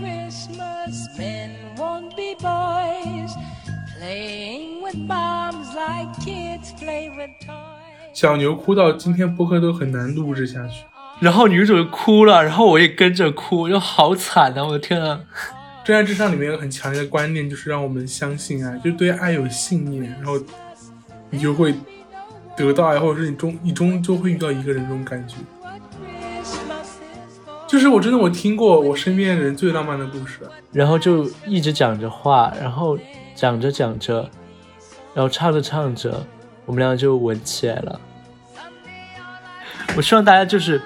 [0.00, 3.34] Christmas, men won't be boys,
[3.98, 8.14] playing with bombs like kids play with toys.
[8.14, 10.84] 小牛哭到今天播客都很难录制下去。
[11.20, 14.64] 然后女主哭了，然后我也跟着哭，就好惨啊！
[14.64, 15.20] 我的天啊！
[15.84, 20.40] 真爱至上里面有很强烈的观念，就是让我们相信爱，就对爱有信念，然后
[21.28, 21.74] 你就会
[22.56, 25.36] 得到爱，或者是你终你终究会遇到一个人这种感觉。
[27.70, 30.40] 就是我真的我听过我身边人最浪漫的故事，
[30.72, 32.98] 然后就一直讲着话，然后
[33.32, 34.28] 讲着讲着，
[35.14, 36.26] 然后唱着唱着，
[36.66, 38.00] 我们俩就吻起来了。
[39.94, 40.82] 我希望大家就是，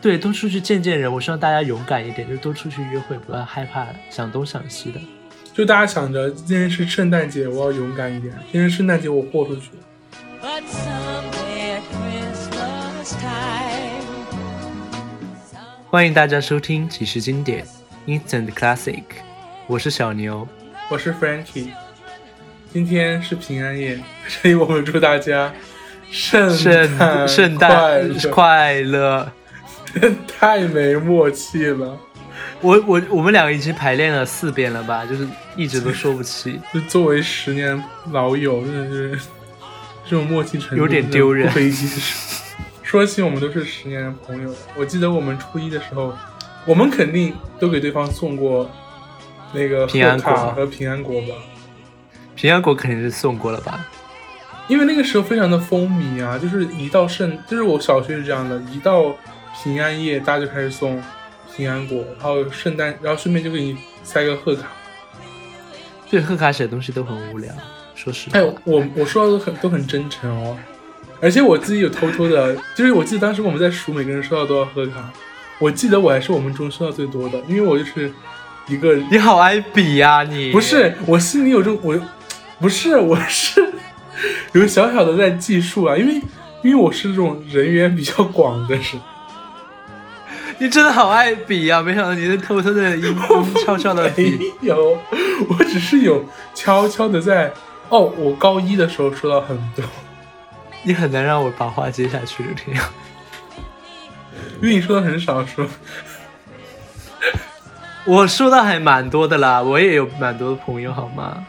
[0.00, 1.12] 对，多出去见见人。
[1.12, 5.00] 我希望大家勇敢一点，就多出去约会，不要害怕想东想西的。
[5.52, 9.70] 就大家想着今天是圣诞节，我要勇敢一点，今天圣诞节我豁出去。
[10.40, 13.63] But someday at Christmas time,
[15.94, 17.64] 欢迎大家收听几时经典
[18.08, 19.04] Instant Classic，
[19.68, 20.48] 我是小牛。
[20.90, 21.68] 我是 Frankie，
[22.72, 25.54] 今天是平安夜，所以我们祝大家
[26.10, 29.32] 圣圣诞圣快诞乐快乐！
[30.26, 31.96] 太没默契了。
[32.60, 36.60] 我我我们两个已经排练了四遍了吧，就是一直都说不齐。
[36.72, 39.20] 就作为十年老友，真的是
[40.04, 42.42] 这种默契程度有点丢人不可以接受。
[42.94, 46.16] 说起我们都是十年的朋友，我记得我们初一的时候，
[46.64, 48.70] 我们肯定都给对方送过
[49.52, 51.34] 那个平安贺卡果和平安果吧，
[52.36, 53.84] 平安果肯定是送过了吧？
[54.68, 59.12] 因为那个时候非常的风靡啊，就是一到圣，就是我小学是这样的，一到
[59.60, 61.02] 平安夜，大家就开始送
[61.56, 64.68] 平安果，然后圣诞，然后顺便就给你塞个贺卡。
[66.08, 67.52] 对，贺卡写的东西都很无聊，
[67.96, 68.38] 说实话。
[68.38, 70.56] 哎，我我说的都很都很真诚哦，
[71.20, 75.10] 而且我自己有偷偷的，就是我记得当时我们在数每个人收到多少贺卡，
[75.58, 78.12] 我记得我还是我们中收到最多的，因为我就是
[78.68, 81.98] 一个你好爱比呀、你不是我心里有这种我，
[82.60, 83.72] 不是我是
[84.52, 86.14] 有小小的在计数啊，因为
[86.62, 88.84] 因为我是这种人缘比较广的人，
[90.58, 93.16] 你真的好爱比呀、没想到你是偷偷的阴阴
[93.64, 94.52] 悄悄的没比。
[94.62, 94.98] 有，
[95.48, 96.24] 我只是有
[96.54, 97.52] 悄悄的在
[97.88, 99.84] 哦，我高一的时候收到很多，
[100.84, 102.84] 你很难让我把话接下去的这样。
[104.62, 105.66] 因为你说的很少说。
[108.06, 111.46] 我说的还蛮多的啦，我也有蛮多的朋友，好吗？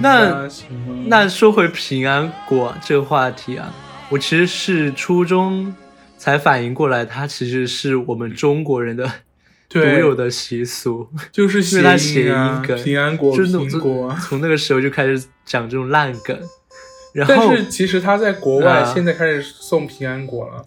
[0.00, 0.48] 那
[1.06, 3.72] 那说回平安果这个话题啊，
[4.08, 5.72] 我其实是初中
[6.18, 9.08] 才反应过来，它其实是我们中国人的
[9.68, 14.18] 独有的习俗，就是谐谐音啊音，梗，平安果、就是苹果啊。
[14.28, 16.36] 从那个时候就开始讲这种烂梗，
[17.12, 20.64] 然但后是其实他在国外啊现在开始送平安果了，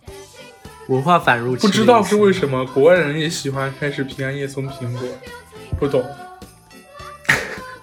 [0.87, 2.31] 文化反入侵不知道是为。
[2.31, 5.07] 什么国外人也喜欢开始平安夜送苹果，
[5.79, 6.05] 不懂。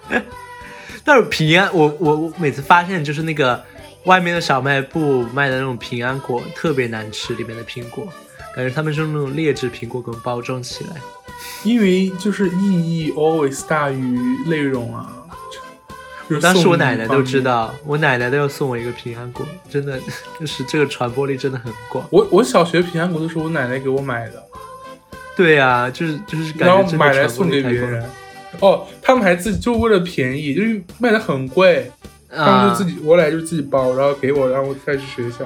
[1.02, 3.64] 但是平安，我我我每次发现就是那个
[4.04, 8.06] 外面的小卖部卖的那种平安果特别难吃，里面的苹果，
[8.54, 10.90] 感觉他们是用那种劣质苹果给我包装起来。
[11.64, 15.12] 因为就是意义 always 大于内容啊。
[16.34, 17.42] 就是当时我奶奶都知。
[17.42, 19.98] 道，我奶奶都要送我一个平安果，真的
[20.38, 22.06] 就是这个传播力真的很广。
[22.10, 24.42] 我我小学平安果都是我奶奶给我买的，
[25.36, 28.04] 对啊，就是就是感然后买来送给别人。
[28.60, 31.90] 哦，他们还自己就为了便宜，就是卖的很贵，
[32.28, 35.38] 他们就啊自，己我奶就自己包，然后给我，然后我带去学校。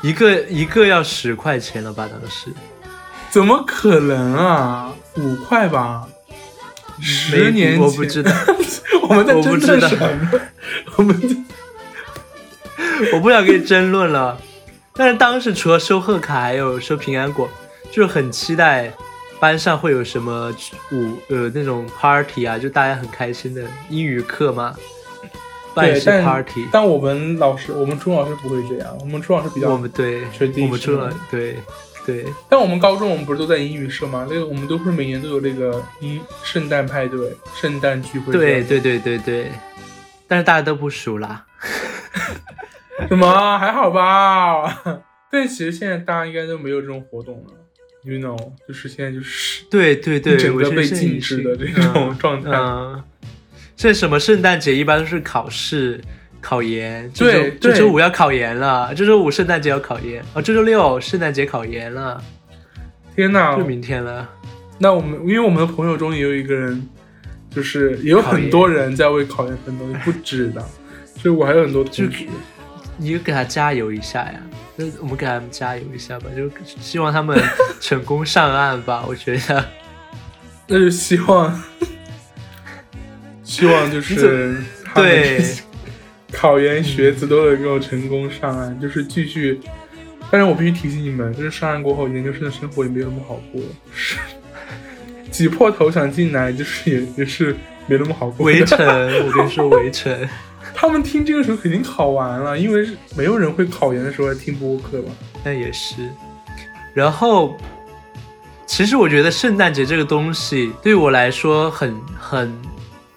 [0.00, 2.08] 一个一个要十块钱了吧？
[2.10, 2.50] 当时
[3.30, 4.92] 怎么可能啊？
[5.16, 6.08] 五块吧，
[7.02, 8.30] 十年前我不知道，
[9.08, 10.40] 我们在争我不知道论什么？
[10.96, 11.36] 我们在
[13.12, 14.38] 我不想跟你争论了。
[14.94, 17.48] 但是当时除了收贺卡，还有收平安果，
[17.90, 18.92] 就是很期待
[19.40, 20.54] 班上会有什么
[20.92, 24.74] 舞呃那种 party 啊，就大家很开心的英语课嘛，
[25.74, 26.68] 办一对，party。
[26.70, 30.22] 但我们老师，我们初中老师不会这样，我们初中老师比较我们对
[30.62, 31.56] 我们出了对
[32.04, 34.26] 对，但我们高中我们不是都在英语社吗？
[34.28, 38.32] 那个我们都是每年都有那个英圣诞派对、圣诞聚会。
[38.32, 39.52] 对，对对对对，
[40.26, 41.46] 但是大家都不熟啦。
[43.08, 45.02] 什么还好吧？
[45.30, 47.52] 但其实现在大家应该都没有这种活动了
[48.02, 52.50] ，you know，就是现在就是对 对对，整个被禁止的这种状态。
[52.52, 53.02] 嗯，
[53.76, 56.00] 这什么圣诞节一般都是考试、
[56.42, 62.22] 考研，这对周这周五要考研了，这周五圣诞节要考研，哦，这周六圣诞节考研了，
[63.14, 63.64] 天哪就！
[63.64, 64.28] 明天了。
[64.78, 66.88] 那我们因为我们的朋友中也有一个人，
[67.48, 70.60] 就是也有很多人在为考研奋斗，不止的。
[71.16, 72.26] 所以我还有很多同就学，
[72.96, 74.34] 你就给他加油一下呀，
[74.76, 77.40] 就我们给他们加油一下吧，就希望他们
[77.80, 79.04] 成功上岸吧。
[79.08, 79.64] 我觉得
[80.66, 81.62] 那就希望，
[83.44, 84.56] 希望就是
[84.96, 85.40] 对
[86.32, 89.60] 考研学子都能够成功上岸，就是继续。
[90.30, 93.60] 但是我必须提醒你们，就是上岸过后，研究生的生活也没有那么好过，
[93.94, 94.16] 是
[95.30, 97.54] 挤破头想进来，就是也也是
[97.86, 98.46] 没那么好过。
[98.46, 98.78] 围城，
[99.26, 100.28] 我跟你说围城。
[100.74, 105.12] 他们听这个时候肯定考完了，因为是没有人会考研的时候来听播客吧？
[105.44, 106.08] 那也是。
[106.94, 107.54] 然后，
[108.66, 112.62] 其实我觉得圣诞节这个东西对我来说很很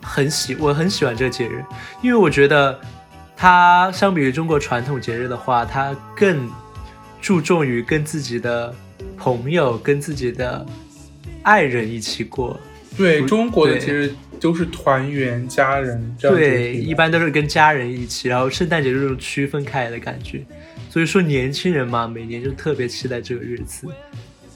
[0.01, 1.63] 很喜，我很喜欢这个节日，
[2.01, 2.77] 因为我觉得
[3.45, 6.49] 它相比于中国传统节日的话，它更
[7.21, 8.73] 注重于跟自己的
[9.15, 10.65] 朋友、跟自己的
[11.43, 12.59] 爱人一起过。
[12.97, 14.11] 对，中国的节日
[14.41, 20.43] 都是团圆、家人这样对，一般都是跟家人一起，然后圣诞节这种区分开来的感觉。
[20.89, 23.87] 所以说，年轻人嘛，每年就特别期待这个日子。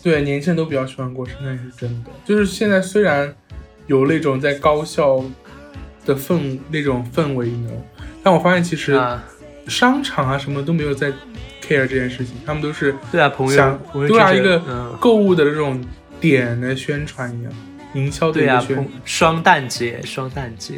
[0.01, 2.09] 对，年轻人都比较喜欢过圣诞，是真的。
[2.25, 3.31] 就是现在虽然
[3.85, 5.23] 有那种在高校
[6.07, 7.69] 的氛那种氛围呢，
[8.29, 9.23] 但我发现其实啊，
[9.67, 11.07] 商场啊什么都没有在
[11.67, 14.61] care 这件事情，他们都是对啊，朋友想，朋友都拿一个
[14.99, 15.83] 购物的这种
[16.21, 17.51] 点来宣传一样，
[17.95, 20.75] 营销的一对啊，个宣朋双旦节，双旦节，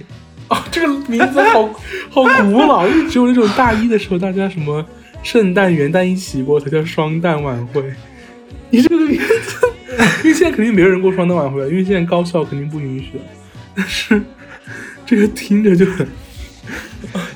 [0.48, 1.70] 哦，这个名字好
[2.10, 4.86] 好古老，就只有那种大一的时候，大家什么
[5.22, 7.84] 圣诞、元旦一起过才叫双旦晚会。
[8.72, 9.68] 你这个名字，
[10.24, 13.24] 因为现在肯定没有人过双旦晚会了，因为现在高校肯定不允许了。
[13.76, 14.22] 但是
[15.06, 16.08] 这个听着就很……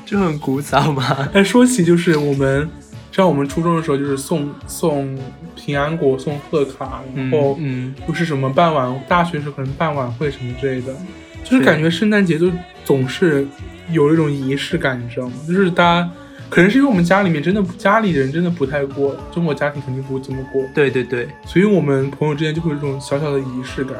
[0.06, 1.28] 就很古早嘛。
[1.34, 2.66] 哎，说起就是我们，
[3.12, 5.18] 像我们初中的时候，就是送送
[5.54, 10.94] 平安果、送贺卡，然后嗯，不是什么办晚，大学时候可能办晚会什么之类的，
[11.42, 12.50] 就是感觉圣诞节就
[12.84, 13.46] 总是
[13.90, 15.34] 有一种仪式感，你知道吗？
[15.46, 16.08] 就是大家
[16.48, 23.96] 可能是因为我们家里面真的家里人真的不太过，中国家庭肯定不怎么过，对对对，所以我们朋友之间就会有这种小小的仪式感。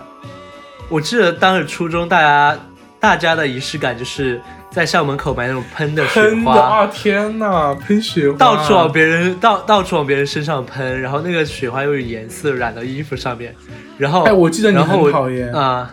[0.88, 2.56] 我记得当时初中大家
[3.00, 4.40] 大家的仪式感就是
[4.76, 6.60] 在校门口买那种喷的雪喷的花。
[6.60, 6.86] 啊！
[6.88, 13.54] 天呐，喷雪花，到处往别人到到处往别人身上喷，然后那个雪花又有颜色染到衣服上面，
[13.96, 15.90] 然后哎，我记得你很讨厌，啊、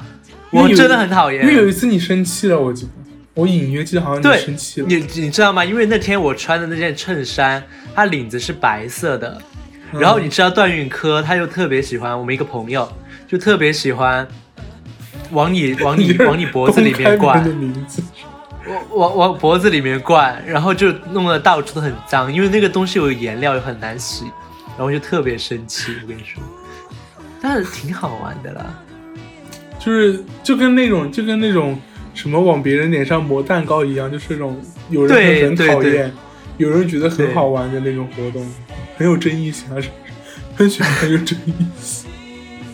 [0.51, 1.47] 我真的很讨厌因。
[1.47, 2.89] 为有一次你生气了，我记得，
[3.35, 4.87] 我隐约记得好像你生气了。
[4.89, 5.63] 你你知道吗？
[5.63, 7.63] 因为那天我穿的那件衬衫，
[7.95, 9.41] 它领子是白色的，
[9.93, 12.91] 嗯然后你知道段运科他又特别喜欢我们一个朋友，
[13.29, 14.27] 就特别喜欢
[15.31, 18.03] 往你往你 往你脖子里面灌，的名字，
[18.65, 24.25] 我往往脖子里面灌，然后就弄得到处都很脏，因为那个东西有颜料又很难洗，
[24.77, 25.93] 然后就特别生气。
[26.01, 26.41] 我跟你说，
[27.41, 28.79] 但是挺好玩的啦。
[29.79, 31.77] 就是就跟那种就跟那种
[32.13, 34.57] 什么往别人脸上抹蛋糕一样，就是那种
[34.89, 36.09] 有人很讨厌，
[36.57, 38.49] 有人觉得很好玩的那种活动，
[38.97, 39.89] 很有争议性啊，是
[40.55, 42.09] 很喜欢很有争议性。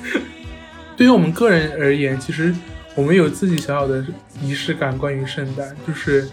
[0.95, 2.53] 对于我们个人而言，其实
[2.95, 4.03] 我们有自己小小的
[4.41, 6.27] 仪式感，关于圣诞，就是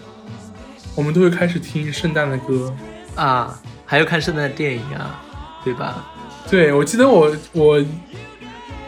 [0.95, 2.73] 我们都会开始听圣诞的歌。
[3.15, 5.23] 啊，还有看圣诞电影啊，
[5.63, 6.05] 对吧？
[6.49, 7.83] 对，我记得我我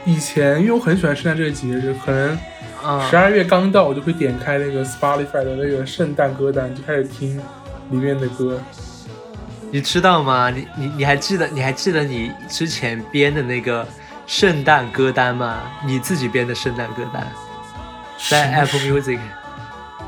[0.05, 2.37] 以前因为我很喜欢圣诞这个节日，可能
[2.83, 7.37] 啊十，二月刚到，我就会点开那个 Spotify 的那个圣诞歌单，就开始听
[7.91, 8.61] 里面的歌。
[9.71, 10.49] 你知道吗？
[10.49, 13.87] 你你你还记得你还记得你之前编的那个
[14.25, 15.61] 圣诞歌单吗？
[15.85, 17.27] 你自己编的圣诞歌单
[18.27, 19.19] 在 Apple Music，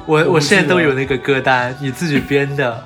[0.05, 2.83] 我我现在都有那个歌单，你自己编的，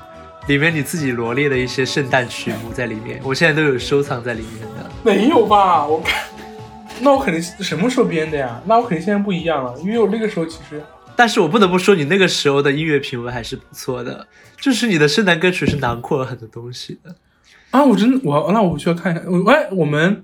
[0.47, 4.89] 里面你自己罗列的一些圣诞曲目在里面，我现在都有收藏在里面的。
[5.03, 5.85] 没有吧？
[5.85, 6.23] 我看，
[7.01, 8.61] 那我肯定什么时候编的呀？
[8.65, 10.81] 那我肯定现在不一样了，因为我那个时候其实
[11.15, 14.27] 但是我不得不说，你那个时候的音乐品味还是不错的，
[14.59, 17.15] 就是你的圣诞歌曲是囊括了很多东西的。
[17.71, 19.23] 啊，我真的我那我回去要看一下。
[19.25, 20.23] 我哎，我们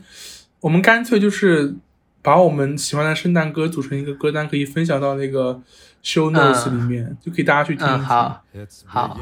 [0.59, 1.75] 我们干脆就是
[2.21, 5.59] 把我们喜欢的圣诞歌组成一个歌单，可以分享到那个
[6.03, 8.43] show notes 里面，就可以大家去听一嗯，好，
[8.85, 9.19] 好，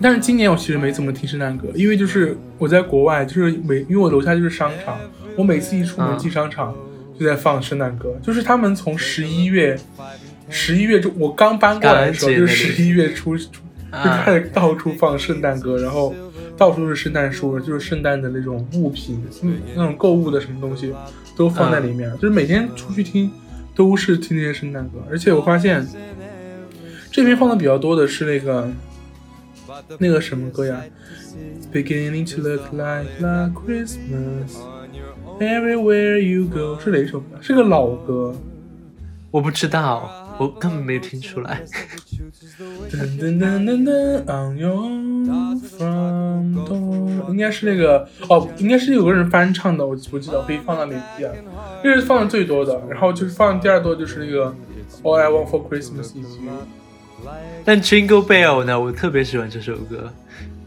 [0.00, 4.98] 但是今年我其实没怎么听圣诞歌，因为就是我在国外，就是每因为我楼下就是商场，
[5.36, 6.18] 我每次一出门嗯。
[6.18, 6.74] 进商场
[7.18, 9.78] 就在放圣诞歌，就是他们从十一月，
[10.48, 13.46] 十一月中我刚搬过来的时候，就是十一月初就
[13.90, 16.14] 啊开始到处放圣诞歌，然后
[16.56, 20.92] 到处都是圣诞树，就是圣诞的那种物品，嗯，那种购物的什么东西
[21.36, 23.30] 都放在里面，就是每天出去听
[23.74, 25.86] 都是听那些圣诞歌，而且我发现
[27.10, 28.68] 这边放的比较多的是那个
[29.98, 30.82] 那个什么歌呀
[31.72, 34.56] ？Beginning to look like la Christmas
[35.40, 37.36] everywhere you go 是哪一首歌？
[37.40, 38.34] 是个老歌。
[39.30, 41.62] 我不知道，我根本没听出来。
[42.90, 44.76] 噔噔噔噔噔，On your
[45.56, 51.34] front door，应该是那个哦，应该是有个人翻唱的，我我记得我可以放到哪第二，
[51.82, 54.54] 这是放的最多的，然后就是放第二多就是那个
[55.02, 56.50] All I Want for Christmas Is You，
[57.64, 60.12] 但 Jingle Bell 呢，我特别喜欢这首歌。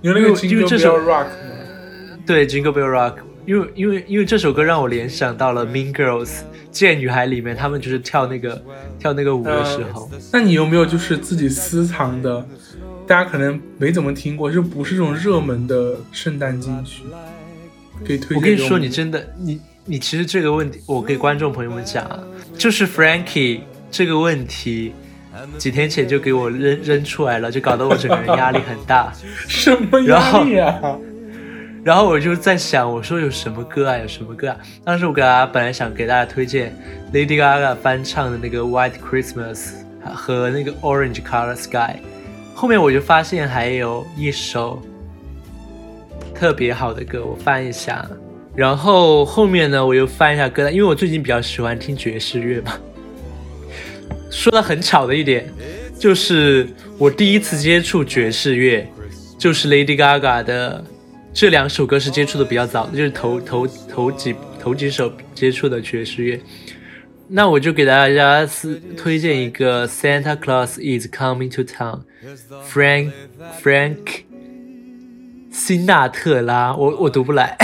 [0.02, 1.32] 有那个因为 Jingle 这首 Bell Rock 吗？
[2.26, 3.16] 对，Jingle Bell Rock，
[3.48, 8.62] 因为因为因为这首歌让我联想到了 Mean Girls 贱女孩里面，他们就是跳那个
[9.00, 10.12] 跳那个舞的时候。
[10.34, 12.46] 那你有没有就是自己私藏的，
[13.08, 17.04] 大家可能没怎么听过，就不是这种热门的圣诞金曲，
[18.06, 22.20] 可以推我跟你说，你真的，你你其实这个问题，我给观众朋友们讲啊，
[22.58, 24.92] 就是 Frankie 这个问题，
[25.58, 29.14] 几天前就给我扔扔出来了，就搞得我整个人压力很大。
[29.48, 31.00] 什么压力啊？
[31.88, 34.58] 然后我就在想，我说有什么歌啊，有什么歌啊？
[34.84, 36.78] 当时我给大家本来想给大家推荐
[37.14, 39.70] Lady Gaga 翻唱的那个 White Christmas
[40.14, 42.02] 和那个 Orange Color Sky，
[42.54, 44.82] 后面我就发现还有一首
[46.36, 48.06] 特别好的歌，我翻一下。
[48.54, 52.74] 然后后面呢，我又翻一下歌单，因为我最近比较喜欢听爵士乐嘛。
[54.30, 55.50] 说的很巧的一点，
[55.98, 56.68] 就是
[56.98, 58.86] 我第一次接触爵士乐，
[59.38, 60.84] 就是 Lady Gaga 的
[61.38, 66.42] 这两首歌是接触的比较早的，就是头头头几头几首接触的爵士乐。
[67.28, 73.12] 那我就给大家是推荐一个 Santa Claus is Coming to Town，Frank
[73.62, 74.24] Frank
[75.52, 77.56] 辛纳特拉，我我读不来。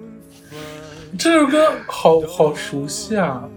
[1.18, 3.48] 这首歌好好熟悉啊！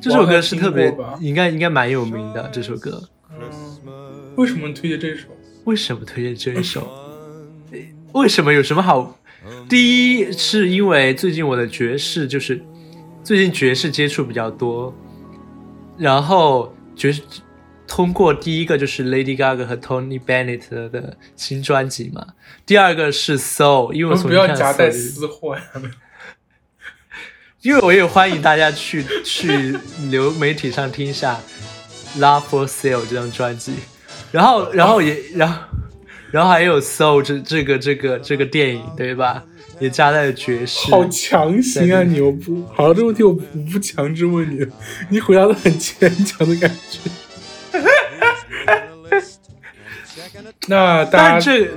[0.00, 3.06] 这首歌是特别应该应该蛮有名的这首歌。
[4.36, 5.28] 为什么推荐这首？
[5.64, 7.03] 为什么推荐这一首？
[8.14, 9.18] 为什么有什么好？
[9.68, 12.64] 第一是因为最近我的爵士就是
[13.24, 14.94] 最近爵士接触比较多，
[15.98, 17.20] 然后爵士
[17.88, 22.24] 通过第一个就是 Lady Gaga 和 Tony Bennett 的新专辑嘛，
[22.64, 25.62] 第二个是 Soul，因为我我们不要夹带私货呀！
[27.62, 29.76] 因为我也欢迎大家去 去
[30.08, 31.40] 流媒体上听一下
[32.20, 33.74] 《Love for Sale》这张专辑，
[34.30, 35.58] 然后然后也然后
[36.34, 39.44] 然后还有《Soul》这这个这个这个电影对吧？
[39.78, 40.90] 也加带了爵士。
[40.90, 42.02] 好强行啊！
[42.02, 44.66] 对你我不好这个问题我不不强制问你，
[45.10, 47.08] 你回答的很牵强的感觉。
[50.66, 51.68] 那但这，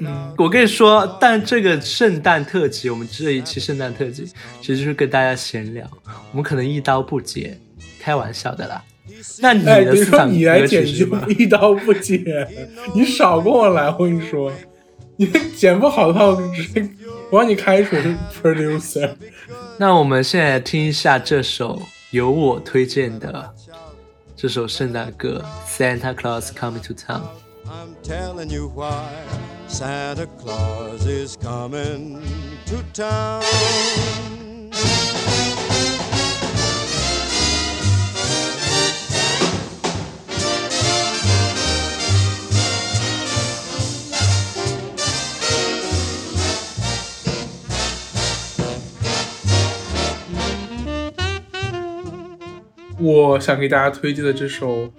[0.00, 4.28] 嗯，我跟你说，但这个圣诞特辑，我们这一期圣诞特辑，
[4.60, 5.88] 其实就是跟大家闲聊，
[6.32, 7.56] 我们可能一刀不剪，
[8.00, 8.82] 开玩笑的啦。
[9.40, 11.26] 那你哎，的你说思想歌你来剪就曲是什么？
[11.38, 12.24] 一刀不剪，
[12.94, 14.52] 你少跟我来，我跟你说，
[15.16, 16.88] 你剪不好的话，我直接
[17.30, 17.96] 我让你开除
[18.42, 19.14] producer。
[19.78, 23.50] 那我们现在听一下这首由我推荐的
[24.36, 27.20] 这首圣诞歌《Santa Claus Coming to Town》。
[27.64, 29.08] I'm telling you why
[29.66, 32.20] Santa Claus is coming
[32.66, 33.40] to town.
[53.02, 54.92] 我想给大家推荐的这首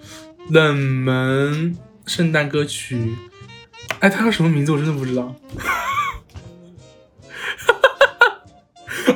[0.50, 1.74] 冷门
[2.06, 3.16] 圣诞歌曲，
[4.00, 4.74] 哎，它叫什么名字？
[4.74, 5.34] 我真的不知道。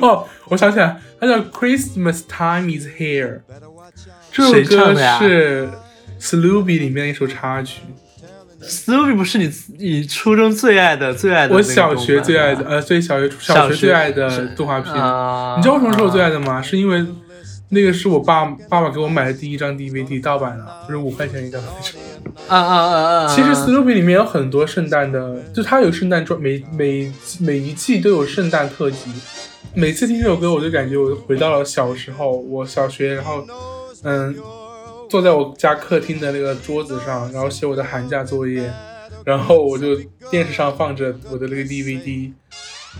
[0.00, 3.40] 哦，我想起来，它叫《Christmas Time Is Here》。
[4.32, 5.68] 这首谁唱歌的呀是
[6.18, 7.82] Sloopy 里面的一首插曲
[8.62, 11.60] ，Sloopy 不是你你初中最爱的最爱的我？
[11.60, 14.94] 小学最爱的，呃，对，小学小学最爱的动画片。
[14.94, 16.62] 啊你知道为什么是我最爱的吗？
[16.62, 17.04] 是因为
[17.70, 22.00] 那个是我爸爸爸给我买的第一张 DVD 盗版的，就是五块钱一张那种。
[22.46, 23.34] 啊啊啊啊！
[23.34, 29.10] 其实 Snoopy 里面有很多圣诞的，就它有圣诞专，每每每一季都有圣诞特辑。
[29.74, 33.44] 每次听这首歌，我就感觉我回到了小时候，我小学，然后
[34.02, 34.34] 嗯，
[35.10, 38.72] 坐在我家客厅的那个桌子上，然后写我的寒假作业，
[39.24, 39.94] 然后我就
[40.30, 42.32] 电视上放着我的那个 DVD，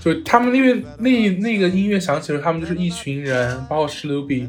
[0.00, 4.48] 就他们因为那那个音乐响起的时候，他们就是一群人，包括史努比，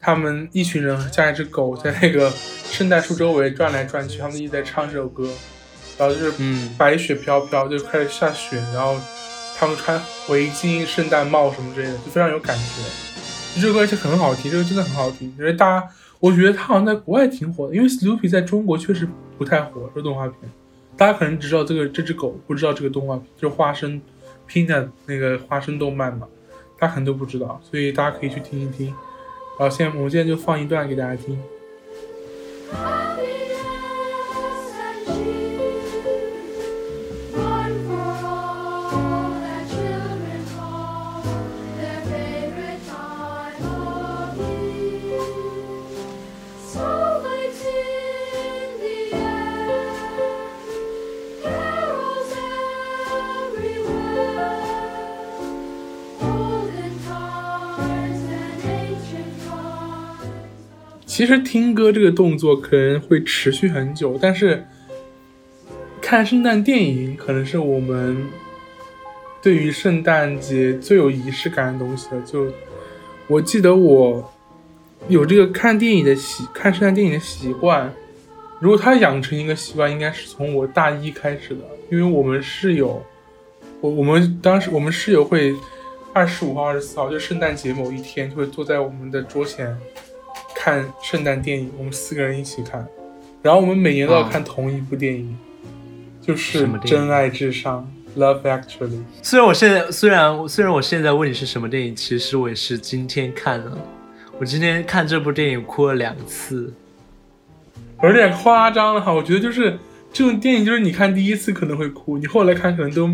[0.00, 2.32] 他们一群人加一只狗在那个
[2.70, 5.28] 圣诞树周围转来转去，他们一直在唱这首歌，
[5.98, 8.96] 然后就是嗯白雪飘飘，就开始下雪，然后
[9.58, 13.60] 他们穿围巾、圣诞帽什么之类的，就非常有感觉。
[13.60, 15.88] 这首歌而且很好听，这个真的很好听，因为大家，
[16.20, 20.36] 我觉得它好像在国外挺火的，因为 Snoopy 在中国确实不太火，这个动画片，
[20.96, 24.00] 大家可能只知道这个这只狗，不知道这个动画片，就是花生
[24.46, 26.26] 拼的那个花生动漫嘛，
[26.78, 28.86] 他可能都不知道，所以大家可以去听一听。
[29.58, 31.38] 然后现在我现在就放一段给大家听。
[61.16, 64.62] 其实听歌这个动作可能会持续很久，但是
[65.98, 68.22] 看圣诞电影可能是我们
[69.40, 72.20] 对于圣诞节最有仪式感的东西了。
[72.26, 72.52] 就
[73.28, 74.30] 我记得我
[75.08, 77.90] 有这个看电影的习，看圣诞电影的习惯。
[78.60, 83.02] 如果他养成一个习惯，应该是从我大一开始的，因为我们室友，
[83.80, 85.54] 我我们当时我们室友会
[86.12, 89.74] 二十五号、二十四号，就圣诞节某一天，就会坐在我们的桌前
[90.58, 92.84] 看圣诞电影，我们四个人一起看，
[93.42, 95.36] 然后我们每年都要看同一部电影，
[96.22, 97.86] 就是《真爱至上》
[98.20, 99.02] （Love Actually）。
[99.22, 103.78] 虽然我现在虽然虽然我现在问你是什么电影，其实我也是今天看了。
[104.38, 106.72] 我今天看这部电影哭了两次。
[108.02, 109.78] 有点夸张了哈，我觉得就是
[110.12, 113.08] 这种电影，就是你看第一次可能会哭，你后来看可能都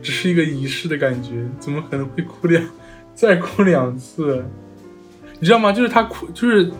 [0.00, 2.62] 只是一个仪式的感觉，怎么可能会哭两
[3.14, 4.44] 再哭两次？
[5.44, 5.70] 你知道吗？
[5.70, 6.72] 就是他哭，就是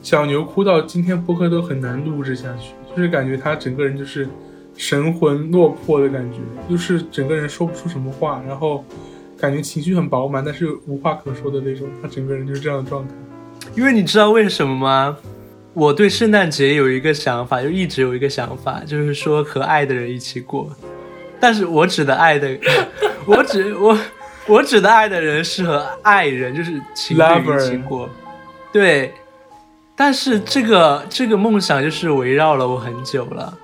[0.00, 4.28] 小牛哭到今天播客都很难录制下去，就是感觉他整个人就是
[4.76, 6.38] 神魂落魄的感觉，
[6.70, 8.84] 就是整个人说不出什么话，然后
[9.36, 13.12] 感觉情绪很饱满，但是又无话可说的那种，他整个人就是这样的状态。
[13.74, 15.18] 因为你知道为什么吗？
[15.74, 20.70] 我对圣诞节有一个想法，就一直有一个想法，就是说和爱的人一起过。
[21.40, 22.56] 但是我指的爱的，
[23.26, 23.98] 我指我
[24.46, 28.08] 我指的爱的人是和爱人，就是情侣一起过。
[28.72, 29.12] 对，
[29.94, 33.56] 但是这个这个梦想就是围绕了我很久了，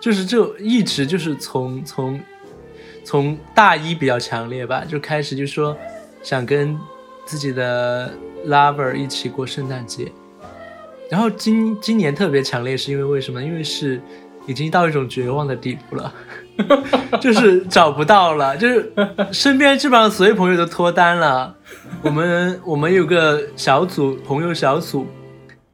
[0.00, 2.20] 就是就一直就是从从
[3.04, 5.76] 从大一比较强烈吧，就开始就说
[6.22, 6.78] 想跟
[7.24, 8.12] 自己的
[8.46, 10.10] lover 一起过圣诞节。
[11.10, 13.42] 然后今今年特别强烈，是因为为什么？
[13.42, 13.98] 因为是
[14.46, 16.12] 已经到一种绝望的地步了，
[17.20, 18.92] 就是找不到了，就是
[19.32, 21.54] 身边基本上所有朋友都脱单了。
[22.02, 25.06] 我们我们有个小组朋友小组，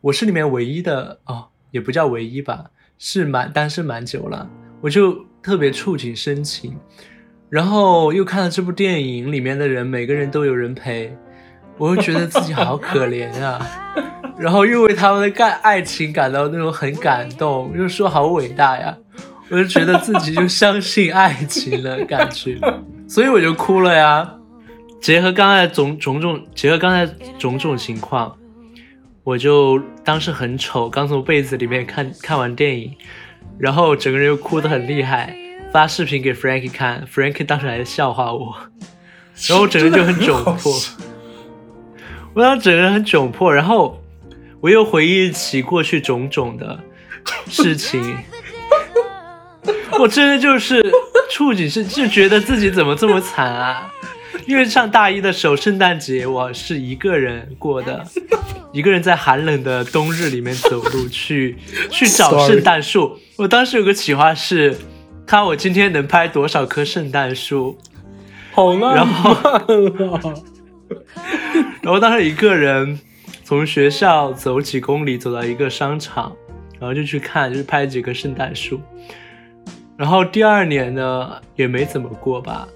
[0.00, 2.66] 我是里面唯一的哦，也不叫唯一吧，
[2.98, 4.48] 是蛮单身蛮久了，
[4.80, 6.76] 我就特别触景生情，
[7.48, 11.16] 然后又看了这部电影，里面的人每个人都有人陪，
[11.78, 13.66] 我又觉得自己好可怜啊。
[14.36, 18.96] 然后又为他们的感爱情感到那种很感动，又说好伟大呀，
[19.54, 22.58] 我就觉得自己就相信爱情的感觉，
[23.06, 24.28] 所以我就哭了呀。
[25.00, 27.06] 结合刚才种种种，结合刚才
[27.38, 28.36] 种种情况，
[29.22, 32.92] 我就当时很丑，刚从被子里面看看完电影，
[33.56, 35.36] 然后整个人又哭得很厉害，
[35.70, 38.56] 发视频给 Frankie 看，Frankie 当时还在笑话我，
[39.46, 40.72] 然后我整个人就很窘迫，
[42.34, 44.00] 我当时整个人很窘迫，然后。
[44.60, 46.80] 我又回忆起过去种种的
[47.48, 48.16] 事情，
[49.98, 50.84] 我真的就是
[51.30, 53.92] 触景是就觉得自己怎么这么惨啊！
[54.46, 58.04] 因为上大一的时候，圣诞节我是一个人过的，
[58.72, 61.56] 一个人在寒冷的冬日里面走路去
[61.90, 63.18] 去找圣诞树。
[63.36, 64.76] 我当时有个企划是，
[65.26, 67.78] 看我今天能拍多少棵圣诞树，
[68.52, 70.34] 好浪然后漫啊！
[71.82, 72.98] 然后当时一个人。
[73.46, 76.34] 从学校走几公里，走到一个商场，
[76.80, 78.80] 然后就去看，就是拍几棵圣诞树。
[79.96, 82.66] 然后第二年呢，也没怎么过吧。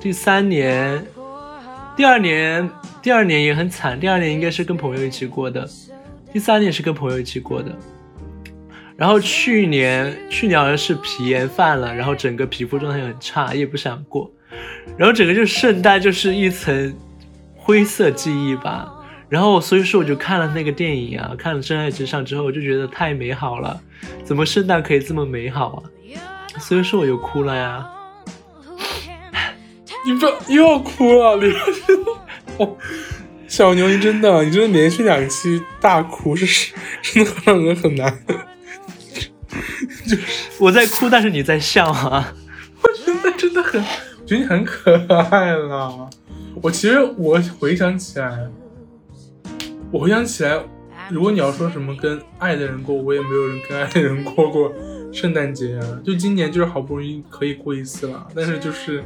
[0.00, 1.04] 第三年，
[1.96, 2.68] 第二年，
[3.02, 3.98] 第二年也很惨。
[4.00, 5.68] 第二年应该是跟朋友一起过的，
[6.32, 7.70] 第三年是跟朋友一起过的。
[8.96, 14.30] 然后去年，去年好像是皮炎犯了，然后整个皮肤状态很差，也不想过。
[14.96, 16.94] 然后整个就圣诞就是一层
[17.56, 18.92] 灰色记忆吧。
[19.28, 23.80] 然后，所以说我就看了那个电影啊，看了《真爱至上》之后，我就觉得太美好了，
[24.24, 25.82] 怎么圣诞可以这么美好啊？
[26.62, 27.86] 所以说我又哭了呀。
[30.06, 31.52] 你不又要哭了，李
[32.58, 32.76] 哦，
[33.46, 36.72] 小牛，你真的，你真的连续两期大哭是
[37.02, 38.18] 真的让人很难。
[40.06, 40.22] 就是
[40.58, 42.32] 我在哭，但是你在笑啊。
[42.82, 44.96] 我觉得真的很，我觉得你很可
[45.30, 46.08] 爱了。
[46.62, 48.48] 我其实我回想起来。
[49.90, 50.58] 我回想起来，
[51.10, 54.72] 如果你要说什么跟爱的人过，我也没有人跟爱的人过过
[55.12, 56.00] 圣诞节啊。
[56.04, 59.04] 就今年就是好不容易可以过一次了，但是就是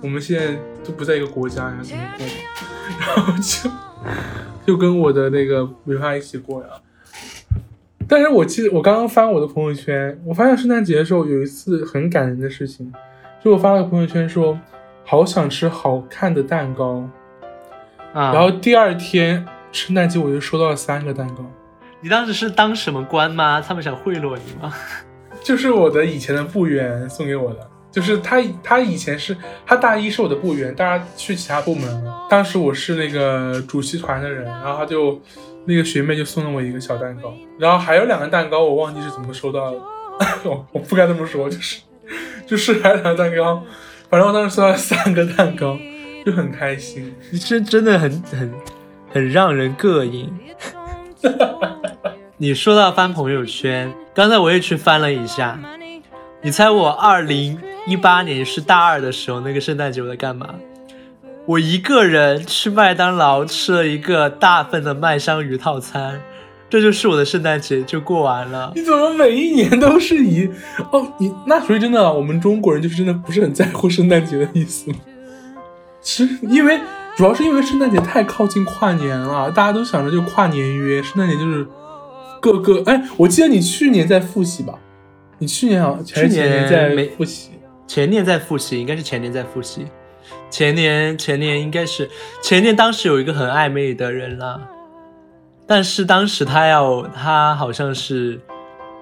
[0.00, 2.26] 我们现在都不在一个国家呀，怎么过？
[3.00, 3.70] 然后就
[4.66, 6.68] 就跟我的那个尾巴一起过呀。
[8.08, 12.92] 但是我记得我刚刚翻我的朋友圈，我发现圣诞节的时候有一次很感人的事情，
[13.42, 14.58] 就我发了个朋友圈说，
[15.04, 17.08] 好想吃好看的蛋糕，
[18.12, 19.46] 啊，然后第二天。
[19.72, 21.50] 圣诞节我就收到了三个蛋糕，
[22.02, 23.58] 你当时是当什么官吗？
[23.58, 24.70] 他们想贿赂你吗？
[25.44, 27.68] 就是我的以前的部员送给我的。
[27.90, 32.26] 就是他他以前是他大一是我的部员，大二去其他部门了。
[32.30, 35.20] 当时我是那个主席团的人，然后他就
[35.66, 39.78] 那个学妹就送了我一个小蛋糕，然后还有两个蛋糕我忘记是怎么收到的，
[40.44, 41.82] 我 我不该这么说， 就是
[42.46, 43.62] 就是还有两个蛋糕，
[44.08, 45.76] 反正我当时收到三个蛋糕，
[46.24, 47.14] 就很开心。
[47.30, 48.50] 你是真的很很
[49.12, 50.34] 很让人膈应。
[51.22, 55.56] 哈哈哈哈你说到翻朋友圈，刚才我也去翻了一下，
[56.42, 60.48] 你猜我二零一八年是大二的时候，那个圣诞节我在干嘛？
[61.46, 66.20] 我一个人去麦当劳吃了一个大份的麦香鱼套餐，
[66.68, 68.72] 这就是我的圣诞节就过完了。
[68.74, 70.50] 你怎么每一年都是以
[70.90, 71.12] 哦？
[71.18, 74.90] 你那所以真的，我们中国人就是真的不是很在乎圣诞节的意思？
[76.00, 76.80] 其实因为
[77.16, 81.64] 主要是因为圣诞节太靠近跨年了，大家都想着就跨年约，圣诞节就是
[82.42, 84.74] 各个哎，我记得你去年在复习吧？
[85.38, 87.50] 你去年好前去前年在没在复习，
[87.86, 89.86] 前年在复习，应该是前年在复习。
[90.50, 92.10] 前年前年应该是
[92.42, 94.60] 前年，当时有一个很暧昧的人啦，
[95.68, 98.40] 但是当时他要他好像是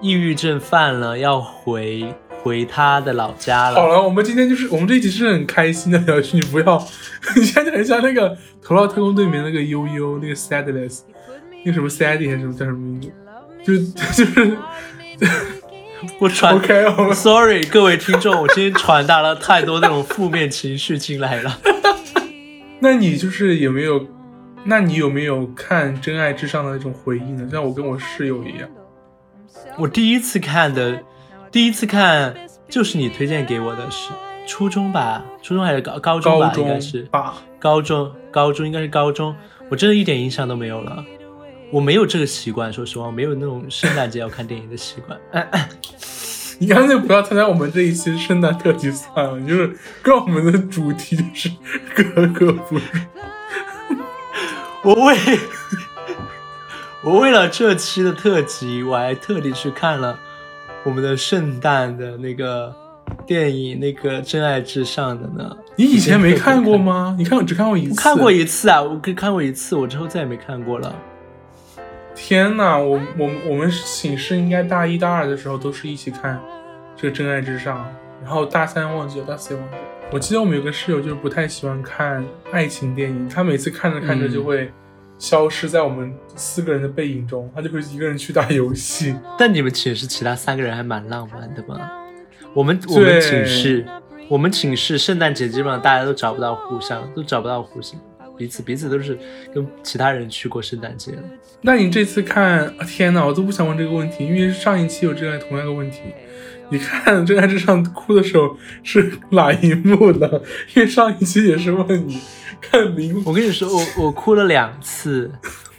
[0.01, 3.75] 抑郁症犯了，要回回他的老家了。
[3.75, 6.77] 好了，我们今天就是我们这一集是很开心的聊去，你不要，
[7.35, 8.29] 你现在很像那个
[8.61, 11.01] 《头脑特工队》里面那个悠悠，那个 Sadness，
[11.65, 13.11] 那个什么 Sadie 还是什么叫什么名字？
[13.65, 14.57] 就就是
[16.19, 16.59] 我传
[17.13, 21.59] Sorry，各位听众，我今天传达了太多那种负面情绪进来了。
[22.79, 24.07] 那你就是有没有？
[24.63, 27.47] 那你有没有看《真爱至上》的那种回忆呢？
[27.51, 28.69] 像我跟我室友一样，
[29.77, 30.99] 我第一次看的，
[31.51, 32.35] 第一次看
[32.69, 34.11] 就是你推荐给我的是
[34.45, 37.33] 初中吧，初中还是高高中吧，高中应该是吧？
[37.59, 39.35] 高中，高中应该是高中，
[39.69, 41.03] 我真的一点印象都没有了。
[41.71, 45.19] 我没有这个习惯，说实话，我没有那种圣诞节要看电影的习惯。
[46.59, 51.49] 你干脆不要参加我们这一期圣诞特辑算了，你就是跟我们的主题就是
[51.95, 52.81] 格格不入。
[54.83, 55.17] 我为
[57.03, 60.19] 我为了这期的特辑，我还特地去看了
[60.83, 62.75] 我们的圣诞的那个
[63.25, 65.55] 电影，那个《真爱至上》的呢。
[65.77, 67.15] 你以前没看过吗？
[67.17, 70.93] 你看只看过一次，我看过一次啊，我只看过一次，我之后再也没看过了。
[72.15, 76.39] 天呐，我我我们寝室应该大一大二的时候都是一起看
[76.95, 77.77] 这个《真爱至上》，
[78.23, 79.81] 然后大三忘记了，大四也忘记了。
[80.11, 84.69] 我记得我们有个室友就是不太喜欢看爱情电影，他每次看着看着就会
[85.17, 89.15] 消失在我们四个人的背影中，他就会一个人去打游戏。
[89.39, 91.91] 但你们寝室其他三个人还蛮浪漫的吧？
[92.53, 93.85] 我们我们寝室，
[94.27, 97.97] 我们寝室圣诞节基本上大家都找不到互相，都找不到互相
[98.41, 99.15] 彼此，彼此都是
[99.53, 101.17] 跟其他人去过圣诞节的。
[101.61, 105.99] 那你这次看，啊天呐，我都不想问这个问题，因为上一期有这样同样的问题。
[106.71, 110.27] 你看《真爱至上》哭的时候是哪一幕呢？
[110.73, 112.19] 因为上一期也是问你
[112.59, 115.31] 看灵我跟你说，我我哭了两次，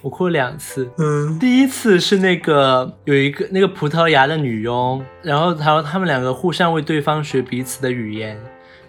[0.02, 0.88] 我哭了两次。
[0.98, 8.38] 嗯，第一次是那个有一个那个葡萄牙的女佣，然后他他们两个互相为对方学彼此的语言，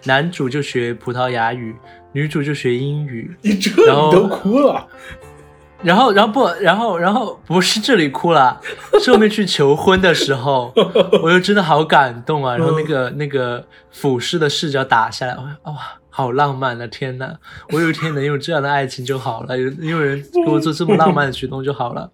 [0.04, 1.74] 男主就学葡萄牙语，
[2.14, 3.36] 女主就学英语。
[3.42, 4.88] 你这你然后都哭了，
[5.82, 8.58] 然后，然后不，然后，然后不是这里哭了，
[9.02, 10.72] 是后面去求婚的时候，
[11.22, 12.56] 我又真的好感动啊！
[12.56, 15.74] 然后那个那个俯视的视角打下来，哇、哇，
[16.08, 16.86] 好浪漫啊！
[16.86, 17.34] 天呐，
[17.72, 22.10] 我有一天能有这样的爱情就好了，有有人给我做这么浪漫的举动就好了。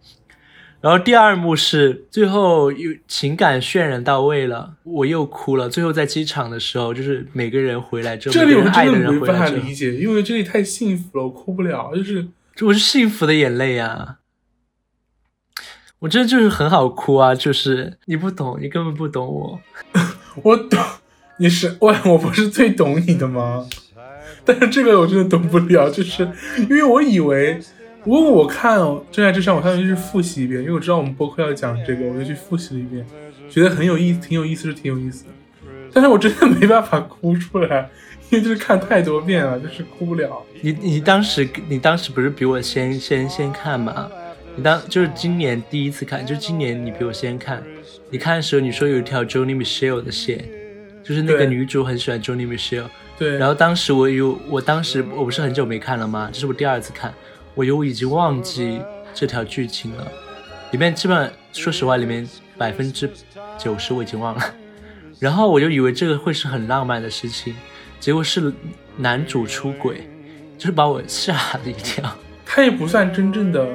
[0.81, 5.69] 然后第二幕是最后又情感渲染到位了，我又哭了。
[5.69, 12.27] 最后在机场的时候，就是每个人回来之后，这里我真的没办法理解，因为这里太幸福了，我哭不了，就是
[12.63, 14.17] 我是幸福的眼泪啊！
[15.99, 19.61] 我真的就是很好哭啊，就是你不懂，你根本不懂我。
[20.43, 20.79] 我懂，
[21.37, 23.69] 你是我，我不是最懂你的吗？
[24.47, 27.61] 但是这个我真的懂不了，就是因为我以为，
[28.05, 28.79] 如果我看
[29.11, 33.05] 《真爱至上》，我相当于是复习一遍，因为我知道我们播客要讲这个，我就去复习了一遍，
[33.51, 35.31] 觉得很有意思，挺有意思是挺有意思的。
[35.93, 37.91] 但是我真的没办法哭出来，
[38.31, 40.43] 因为就是看太多遍了，就是哭不了。
[40.63, 44.11] 你你当时你当时不是比我先先先看吗？
[44.57, 47.63] 你当就是今年第一次看，就是今年你比我先看。
[48.09, 50.43] 你看的时候你说有一条 j o n y Mitchell 的线，
[51.05, 52.85] 就是那个女主很喜欢 j o n y Mitchell。
[53.19, 56.31] 对，然后当时我有，我当时我不是很久没看了吗？
[56.33, 57.13] 这是我第二次看，
[57.55, 58.81] 我有已经忘记
[59.15, 60.07] 这条剧情了。
[60.71, 63.11] 里面基本上，说实话，里面百分之
[63.59, 64.55] 九十我已经忘了。
[65.19, 67.55] 然后我就以为这个会是很浪漫的事情，
[67.99, 68.53] 结果是
[68.97, 70.09] 男主出轨，
[70.57, 72.17] 就是把我吓了一跳。
[72.47, 73.69] 他也不算真正的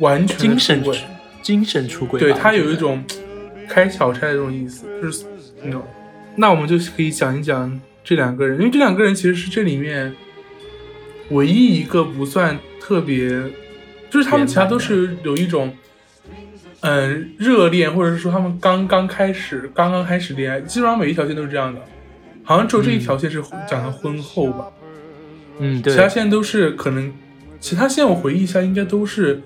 [0.00, 1.00] 完全的精神出轨
[1.42, 3.04] 精神出轨，对他有一种
[3.68, 5.24] 开小差的这种意思，就是
[5.62, 5.82] 那种
[6.34, 10.14] 那我们就可以讲一讲这两个人，因为这两个人其实是这里面
[11.30, 13.28] 唯一一个不算特别，
[14.08, 15.74] 就是他们其他都是有一种，
[16.82, 21.80] 嗯，热恋，或者是说他们刚刚开始，刚刚开始恋爱，基本上每一条线都是这样的，
[22.44, 24.68] 好像只有这一条线是讲的婚后吧，
[25.58, 25.92] 嗯，对。
[25.92, 27.12] 其，他线都是可能，
[27.58, 29.42] 其他线我回忆一下，应该都是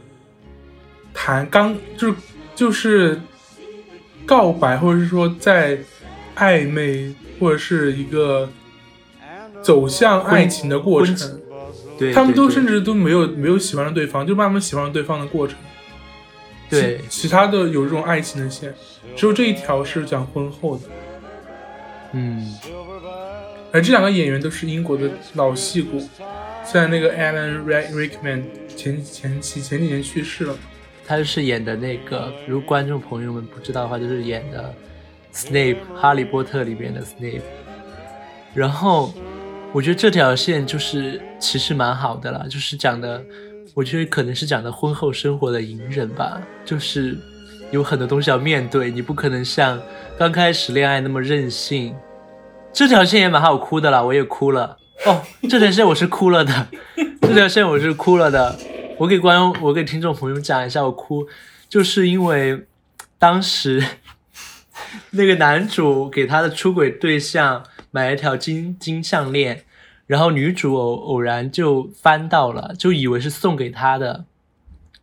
[1.14, 2.14] 谈刚就是
[2.54, 3.18] 就是
[4.26, 5.78] 告白，或者是说在
[6.36, 8.50] 暧昧，或者是一个
[9.62, 11.40] 走向爱情的过程。
[12.00, 15.56] 对，他们都甚至都没有没有喜欢上对方，就慢慢喜欢上对方的过程。
[16.70, 18.72] 对其其他的有这种爱情的线，
[19.14, 20.82] 只有这一条是讲婚后的。
[22.12, 22.54] 嗯，
[23.70, 26.00] 而这两个演员都是英国的老戏骨，
[26.64, 30.56] 虽然那个 Alan Rick- Rickman 前前期前几年去世了，
[31.06, 34.74] 他就是演的那个，如果观众朋友们不知道的话，就是演的
[35.34, 37.42] Snape，《哈利波特》里面的 Snape。
[38.54, 39.12] 然后
[39.72, 43.22] 我觉得这条线就是其实蛮好的啦，就是讲的，
[43.72, 47.16] 我觉得可能是讲的婚后生活的隐忍吧，就是
[47.70, 49.80] 有很多东西要面对，你不可能像
[50.18, 51.94] 刚开始恋爱那么任性。
[52.72, 54.76] 这条线也蛮好哭的啦，我也哭了。
[55.06, 56.66] 哦，这条线我是哭了的，
[57.22, 58.58] 这条线我是哭了的。
[58.98, 61.28] 我给观众，我给听众朋友讲一下，我哭，
[61.68, 62.66] 就是因为
[63.18, 63.82] 当时
[65.10, 69.64] 那个男主给他的出轨对象买了条金金项链，
[70.06, 74.24] 然后女主偶偶然就翻到了，就以为是送给他的，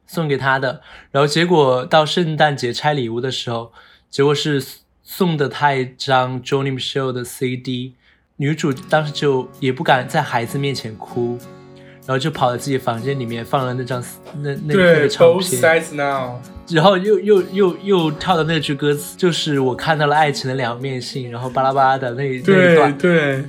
[0.05, 3.71] 送给他的，然后结果到圣诞节拆礼物的时候，
[4.09, 4.63] 结果是
[5.03, 7.93] 送的他一张 Johnny Mitchell 的 CD，
[8.37, 11.39] 女主当时就也不敢在孩子面前哭。
[12.07, 14.01] 然后就跑到自己房间里面放了那张
[14.41, 15.61] 那那那对个唱片
[16.69, 23.43] 然后又又又又跳的那句歌词，就是我看到了爱情的两面性，然后巴拉巴拉的那那一对段，对，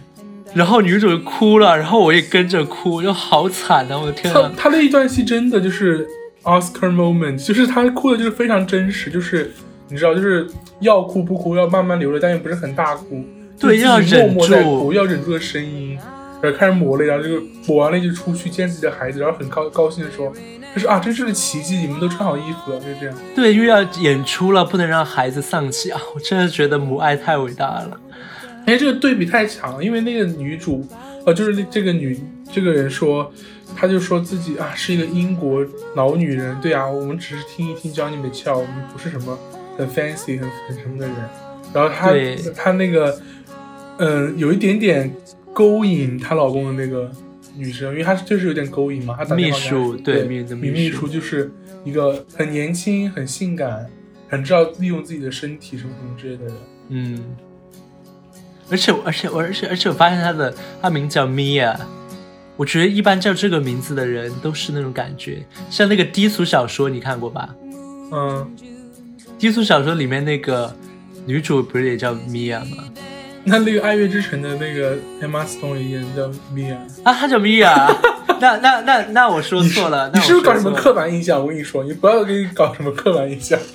[0.54, 3.98] 然后女主就哭了，然后我也跟着哭，就好惨啊！
[3.98, 4.52] 我的天他啊！
[4.56, 6.06] 他那一段戏真的就是
[6.42, 9.52] Oscar moment，就是他哭的就是非常真实，就是
[9.88, 10.46] 你知道，就是
[10.80, 13.24] 要哭不哭，要慢慢流泪，但又不是很大哭，
[13.58, 15.98] 对要忍住，要忍住的声音，
[16.40, 20.32] 然后开始抹泪，然后就抹完了就出去见自己的孩子，然后很高高兴的说，
[20.74, 23.18] 就是啊，真是个奇迹，你们都穿好衣服了，就这样。
[23.34, 26.00] 对，因为要演出了，不能让孩子丧气啊！
[26.14, 28.00] 我真的觉得母爱太伟大了。
[28.66, 30.86] 哎，这个对比太强了，因为那个女主，
[31.24, 32.20] 呃，就是那这个女
[32.52, 33.32] 这个人说，
[33.74, 39.38] 她就说自己啊是一个英国老女人，对啊，我们只是听一听 Johnny Mitchell，我们不是什么
[39.76, 41.16] 很 fancy 很很什么的人。
[41.72, 42.12] 然后她
[42.54, 43.18] 她那个，
[43.98, 45.12] 嗯、有一点点
[45.58, 47.10] 勾引她老公的那个
[47.56, 51.52] 女生，因为她就是有点勾引嘛，秘书对女秘秘书书就是
[51.84, 53.84] 一个很年轻、很性感、
[54.28, 56.54] 很知道利用自己的身体什么什么之类的人。
[56.90, 57.24] 嗯，
[58.70, 61.76] 而且而且我而且而且我发现她的她名叫 Mia，
[62.56, 67.52] 我觉得一般叫这个名字的人都是那种感觉，像那个低俗小说你看过吧？
[68.12, 68.48] 嗯，
[69.40, 70.72] 低俗小说里面那个
[71.26, 72.84] 女主不是也叫 Mia 吗？
[73.48, 77.94] 那那个《爱乐之城》的那个 Emma Stone 也演叫 Mia，啊，她叫 Mia，
[78.40, 81.40] 那那那那我说错了，你是不是搞什么刻板印象？
[81.40, 83.58] 我跟你说，你不要给你搞什么刻板印象。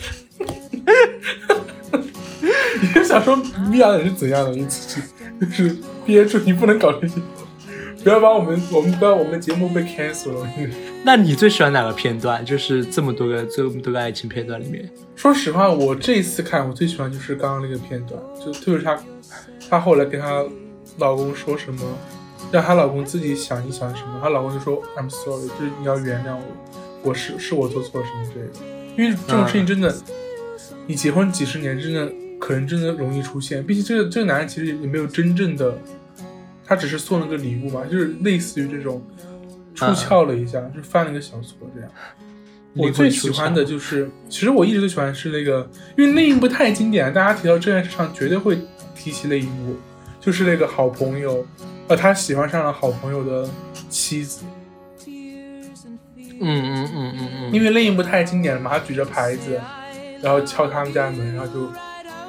[2.81, 3.37] 你是想说
[3.71, 4.51] Mia 是怎样的？
[4.51, 5.01] 你自己
[5.41, 7.15] 就是憋住，你不能搞这些，
[8.03, 10.47] 不要把我们我们不要我们的节目被 cancel 了。
[11.05, 12.45] 那你最喜欢哪个片段？
[12.45, 18.97] 就是这么多个这么多个爱情片段里面，说实话，我这一次看，我最喜欢就是刚刚那个片段，就特别是她，
[19.73, 20.45] 她后来跟她
[20.99, 21.81] 老公说什么，
[22.51, 28.53] 让她老公自己想一想什么，她老公就说 I'm sorry，就是你要原谅我，我是是我做错了什么之类的。
[28.95, 29.91] 因为这种事情真的，
[30.85, 33.65] 你结婚几十年，真的可能真的容易出现。
[33.65, 35.75] 毕竟这个这个男人其实也没有真正的，
[36.63, 39.03] 他只是送了个礼物嘛，就是类似于这种
[39.73, 41.89] 出窍了一下，就犯了个小错这样。
[42.75, 48.57] 我最喜欢的就是，其实我一直最喜欢是那个，因为那一部太经典了，大家提到这件事上绝对会
[48.95, 49.75] 提起那一幕，
[50.19, 51.45] 就是那个好朋友，
[51.87, 53.49] 呃，他喜欢上了好朋友的
[53.89, 54.43] 妻子，
[55.05, 59.59] 嗯嗯嗯嗯嗯，因为那一幕太经典了嘛，他举着牌子，
[60.21, 61.71] 然后敲他们家门，然后就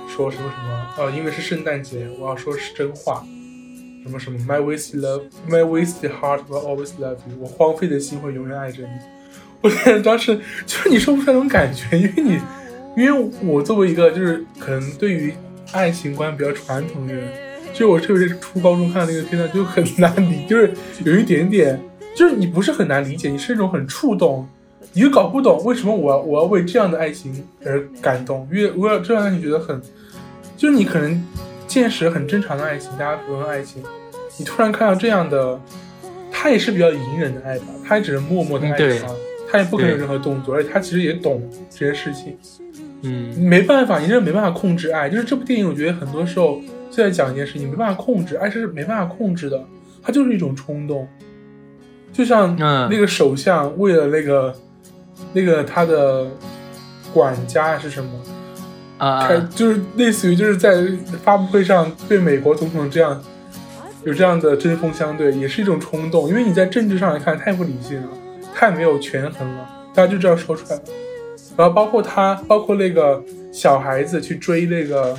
[0.08, 3.24] 说什么什么，呃，因为是圣诞节，我要说是真话，
[4.02, 8.88] 什么什么，My wasted love, my wasted heart will always love you，我荒废的心会永远爱着你。
[9.62, 9.70] 我，
[10.02, 12.38] 当时就是你说不出来那种感觉，因为你，
[12.96, 15.32] 因为我作为一个就是可能对于
[15.74, 17.28] 爱情观比较传统的人，
[17.72, 20.72] 就我特别是初高中看的那个片段就很难理，就是
[21.04, 21.50] 有一点。
[21.50, 21.78] 点，
[22.16, 24.48] 就是你不是很难理解，你是一种很触动，
[24.92, 29.82] 你就搞不懂为什么我要我要为这样的爱情而感动，因为我要这样的爱情觉得很，
[30.56, 31.20] 就是你可能
[31.66, 33.82] 见识很正常的爱情，大家普通的爱情，
[34.38, 35.60] 你突然看到这样的，
[36.30, 39.08] 他也是比较隐忍的爱吧，他也只是默默的爱他，
[39.50, 42.38] 他也不可能有任何动作，而且他其实也懂这些事情。
[43.04, 45.10] 嗯没办法，你真的没办法控制爱。
[45.10, 49.62] 就是这部电影，我觉得很多时候就在讲一件事情，没办法控制，爱是没办法控制的，
[50.02, 51.06] 它就是一种冲动。
[52.12, 54.54] 就像嗯那个首相为了那个、
[55.32, 56.26] 那个他的
[57.12, 58.10] 管家是什么，
[58.98, 60.86] 啊开就是类似于就是在
[61.22, 63.20] 发布会上对美国总统这样
[64.04, 66.28] 有这样的针锋相对，也是一种冲动。
[66.28, 68.08] 因为你在政治上来看太不理性了，
[68.54, 70.82] 太没有权衡了，大家就这样说出来了。
[71.56, 75.16] 然后包括他，包括那个小孩子去追那个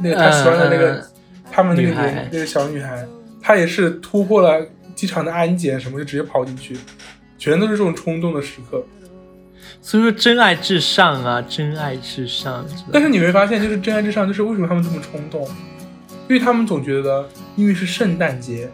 [0.00, 1.04] 那个他喜欢的那个、
[1.50, 1.94] 他们那个女
[2.30, 3.06] 那个小女孩，
[3.40, 6.76] 她也是突破了机场的安检什么，就直接跑进去，
[7.38, 8.82] 全都是这种冲动的时刻。
[9.80, 12.64] 所以说真爱至上啊，真爱至上。
[12.92, 15.42] 但是你会发现，就是真爱至上，就是为什么他们这么冲动？
[16.28, 18.70] 因为他们总觉得，因为是圣诞节，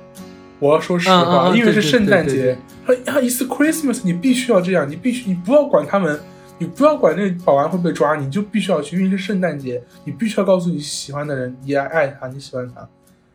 [0.58, 6.18] 我要说实话，因为是圣诞节，他啊，It's Christmas，你必须要这样，你必须，你不要管他们，
[6.58, 12.88] 你不要管那个保安会不会抓你，你就必须要去，因为是圣诞节，你必须要告诉你喜欢的人，你爱爱他，你喜欢他，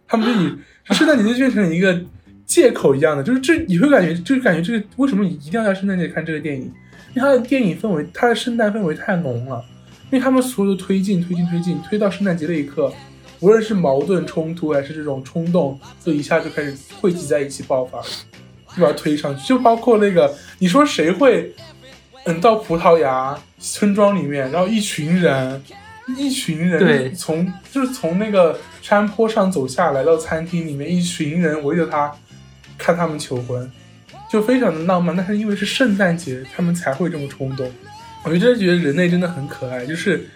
[0.08, 0.58] 他们就你
[0.96, 2.00] 圣诞节就变成一个
[2.46, 6.72] 借口一样的，就是这你会感觉，就是感觉这个为什么你一定要在圣诞节看这个电影？
[7.16, 9.64] 因为它的电影氛围，它的圣诞氛围太浓了。
[10.12, 12.94] 因为他们所有的推进、推进、推进，推到圣诞节那一刻，
[13.44, 18.02] 无论是矛盾冲突还是这种冲动，就一下就开始汇集在一起爆发，
[18.74, 19.46] 就把它推上去。
[19.46, 21.54] 就包括那个，你说谁会，
[22.24, 25.62] 嗯，到葡萄牙村庄里面，然后一群人，
[26.18, 32.10] 一群人对从就是从那个山坡上走下来到餐厅里面，一群人围着他
[32.78, 33.70] 看他们求婚，
[34.32, 35.14] 就非常的浪漫。
[35.14, 37.70] 但是因为是圣诞节，他们才会这么冲动。
[38.24, 40.30] 我就真的觉得人类真的很可爱，就是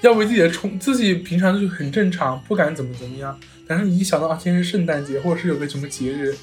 [0.00, 6.36] 要为自己的冲，自己平常就很正常，不敢怎么怎么样，但是你一想到啊，今天是圣诞节，或者是有个什么节日，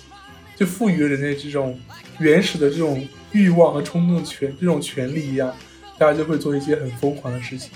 [0.56, 1.80] 就赋予了人类这种
[2.20, 5.54] 原始的这种欲望和冲动的权这种权利一样，
[5.98, 7.72] 大家就会做一些很疯狂的事情。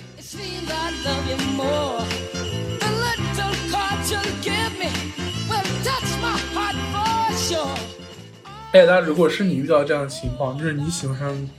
[8.72, 11.50] 哎，那如果是你遇到这样的情况，就是你喜欢上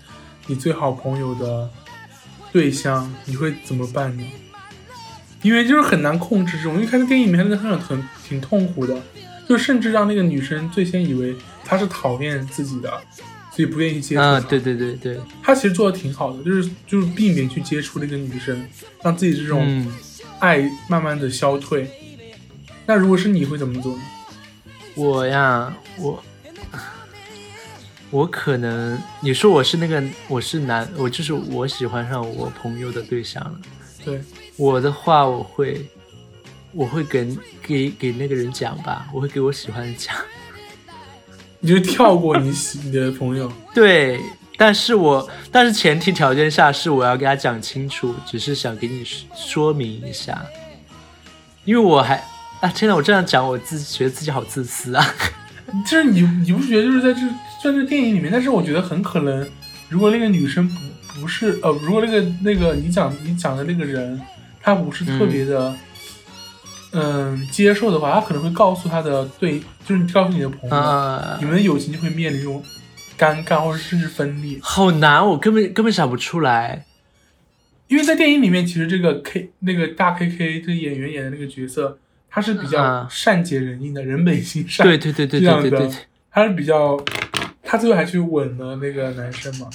[0.47, 1.69] 你最好朋友的
[2.53, 4.25] 对象，你会怎么办呢？
[5.43, 9.01] 因为就是很难控制这种，因为看那电影里面那个很很挺痛苦的，
[9.49, 11.35] 就甚至让那个女生最先以为
[11.65, 12.91] 他是讨厌自己的，
[13.51, 14.27] 所以不愿意接触他。
[14.27, 18.67] 啊，对对对对，他其实做的挺好的，就是就是避免去接触那个女生，
[19.03, 19.91] 让自己这种嗯，
[20.41, 21.89] 爱慢慢的消退。
[22.87, 24.03] 那如果是你会怎么做呢？
[24.95, 26.23] 我呀，我
[28.11, 33.53] 我可能你说我是那个我是男，我就是我喜欢上我朋友的对象了。
[34.05, 34.21] 对，
[34.57, 35.87] 我的话，我会
[36.73, 40.15] 我会跟给给那个人讲吧，我会给我喜欢的讲。
[41.61, 43.53] 你就跳过你喜你的朋友。
[43.73, 44.21] 对，
[44.57, 50.45] 但是我但是前提条件下是我要给他讲清楚，只是想给你说说明一下，
[51.65, 52.17] 因为我还
[52.61, 55.15] 啊天呐，我这样讲我自己觉得自己好自私啊。
[55.87, 57.21] 就是你，你不觉得就是在这
[57.63, 59.47] 在这电影里面，但是我觉得很可能，
[59.89, 64.21] 如果那个女生不不是呃，如果那个那个你讲你讲的那个人，
[64.61, 65.75] 他不是特别的，
[66.93, 72.63] 嗯、接受的话，他可能会告诉他的对，就是告诉你的朋友，啊你们的友情就会面临这种
[73.19, 74.59] 尴尬或者甚至分裂。
[74.63, 76.87] 好难，我根本根本想不出来。
[77.89, 81.99] 因为在电影里面，其实这个 K 那个大 K K 这个演员演的那个角色，
[82.31, 84.87] 他是比较啊善解人意的，人本性善。
[84.87, 85.91] 对对对对对对，
[86.31, 86.97] 他是比较，
[87.71, 89.71] 他最后还去吻了那个男生嘛，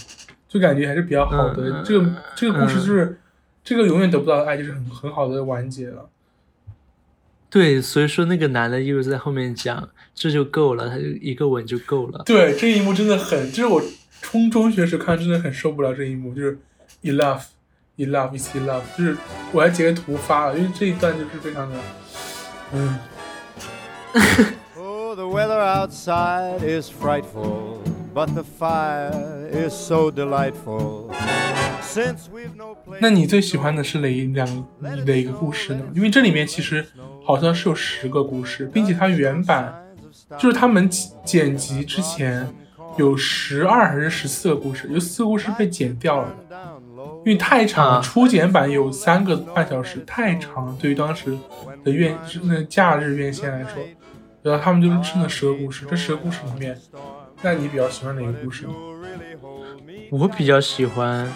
[0.50, 1.64] 就感觉还是比较好的。
[1.64, 3.20] 嗯这个这个故事嗯就是、
[3.64, 6.10] 这个永远得不到的爱，就是很很好的完结了。
[7.50, 12.22] 对，所以说那个男的一直在后面讲，这就够了，他就一个吻就够了。
[12.26, 13.82] 对，这一幕真的很，就是我
[14.22, 16.60] 初中学时看真的很受不了这一幕，就是
[17.04, 17.44] enough
[17.96, 19.16] enough is enough，就是
[19.54, 21.80] 我还截个图发了，因为这一段就是非常的，
[22.74, 23.00] 嗯
[24.76, 27.78] ，Oh, the weather outside is frightful,
[28.16, 29.12] but the fire
[29.52, 31.12] is so delightful.
[31.82, 34.48] Since we've no place 那你最喜欢的是哪一两
[34.80, 35.84] 哪一个故事呢？
[35.94, 36.86] 因为这里面其实
[37.26, 39.86] 好像是有十个故事，并且它原版
[40.40, 40.90] 就是他们
[41.26, 42.48] 剪辑之前
[42.98, 46.58] 有十二还是十四个故事，有四个故事被剪掉了的，
[47.26, 51.38] 因为太长初剪版有三个半小时，太长了，对于当时
[51.84, 53.84] 的院那假日院线来说，
[54.42, 55.86] 然后他们就是剩了十个故事。
[55.90, 56.78] 这十个故事里面，
[57.46, 58.66] 那你比较喜欢哪个故事
[60.10, 61.32] 我比较喜欢，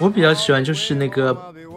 [0.00, 1.36] 我比较喜欢就是那个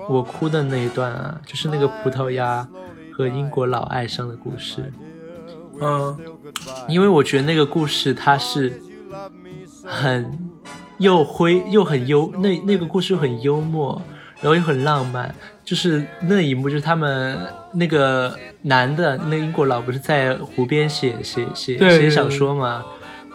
[0.10, 2.68] 我哭的那一段啊，就是那个葡萄牙
[3.14, 4.92] 和英国佬爱上的故事。
[5.80, 6.18] 嗯，
[6.88, 8.82] 因为我觉得那个故事它是
[9.86, 10.50] 很
[10.98, 14.02] 又灰又很幽，那那个故事又很幽默，
[14.42, 15.34] 然后又很浪漫。
[15.64, 17.38] 就是那一幕，就是他们
[17.74, 22.84] 那个男的，那英国佬不是在湖边写写写写小说嘛，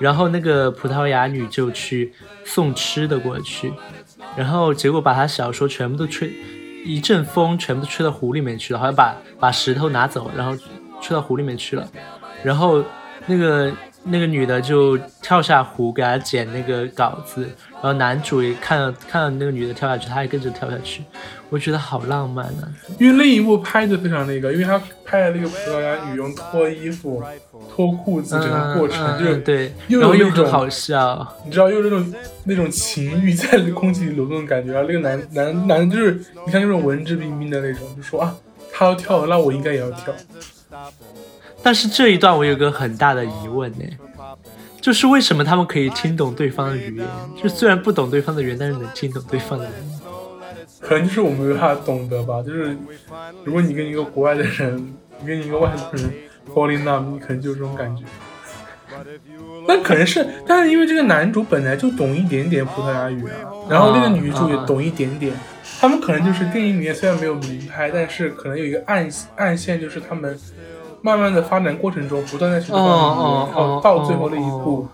[0.00, 2.12] 然后那个葡萄牙女就去
[2.44, 3.72] 送吃的过去，
[4.36, 6.32] 然后结果把她小说全部都吹，
[6.84, 10.56] 一阵风全部吹到湖里面去了，好像把把石头拿走，然后
[11.00, 11.88] 吹到湖里面去了，
[12.42, 12.82] 然后
[13.26, 13.72] 那个
[14.02, 21.02] 那个女的就跳下湖给她捡那个稿子，然后男主也看到看到那个女的跳下去，他也跟着跳下去，
[21.48, 22.68] 我觉得好浪漫啊！
[22.98, 27.22] 因为那一幕拍的非常那个，因为他拍的那个葡萄牙女用脱衣服、
[27.74, 32.14] 脱裤子整个过程，嗯就是嗯对，又然后有那种又很好笑，你知道，又有那种
[32.44, 34.72] 那种情欲在空气里流动的感觉。
[34.72, 36.12] 然后那个男男男就是
[36.46, 38.32] 你看那种文质彬彬的那种，就说啊，
[38.72, 40.14] 他要跳了，那我应该也要跳。
[41.64, 43.84] 但是这一段我有个很大的疑问呢，
[44.80, 47.06] 就是为什么他们可以听懂对方的语言？
[47.42, 50.00] 就虽然不懂对方的语言，但是能听懂对方的语言。
[50.80, 52.40] 可能就是我们没办法懂得吧。
[52.40, 52.76] 就是
[53.42, 56.12] 如果你跟一个国外的人，你跟一个外国人
[56.52, 58.04] fall in love，你可能就是这种感觉。
[59.66, 65.34] 那可能是，但是因为这个男主本来就懂一点点葡萄牙语啊，然后那个女主也懂一点点，
[65.80, 70.38] 他们可能就是电影里面虽然没有明拍，但是可能有一个暗暗线，就是他们
[71.00, 74.88] 慢慢的发展过程中不断的学对方的语言，哦哦然后到最后那一步哦，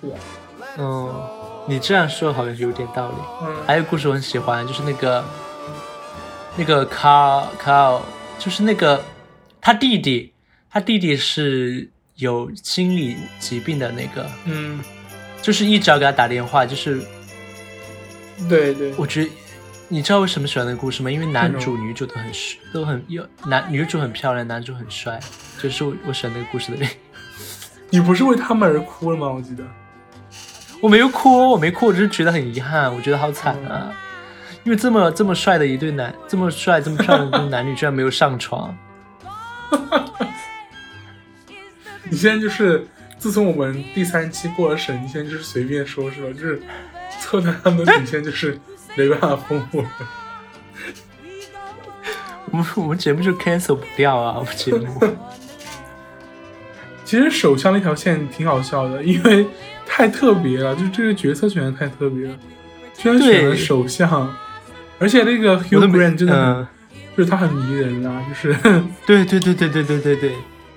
[0.00, 0.14] 是的，
[0.78, 1.14] 嗯，
[1.66, 3.14] 你这样说好像有点道理。
[3.42, 5.24] 嗯，还有故事我很喜欢，就是那个
[6.56, 7.98] 那个卡卡，
[8.38, 9.00] 就是那个
[9.60, 10.32] 他弟弟，
[10.76, 14.78] 他弟弟是有心理疾病的那个，嗯，
[15.40, 17.00] 就是一直要给他打电话，就是
[18.46, 19.30] 对对，我觉得，
[19.88, 21.10] 你知道为什么喜欢那个故事吗？
[21.10, 25.18] 因为男主、女主都很帅，都很有男女主很漂亮，男主很帅，
[25.62, 26.96] 就是我我喜欢那个故事的原因。
[27.88, 29.30] 你不是为他们而哭了吗？
[29.30, 29.64] 我记得。
[30.82, 33.90] 我没有哭，我没哭，我只是觉得很遗憾，我觉得好惨啊！
[34.62, 38.76] 因为这么这么帅的一对男，这么帅这么漂亮的男女居然没有上床。
[42.10, 42.86] 你现在就是，
[43.18, 46.28] 自从我们第三期过了审，你现在就是随便说是吧？
[46.32, 46.60] 就是
[47.20, 48.58] 测探他们的底线，就是
[48.96, 49.88] 没办法丰富了。
[52.52, 55.00] 我们我们节目就 cancel 不掉啊，我们节目。
[57.04, 59.46] 其实首相那条线挺好笑的，因为
[59.86, 62.36] 太特别了，就这个角色选的太特别了，
[62.94, 64.34] 居然选了对首相，
[64.98, 66.66] 而且那个 Hugh Grant 真的
[67.16, 68.56] 就是他很迷人啊，就是。
[69.06, 70.32] 对对对对对对对对，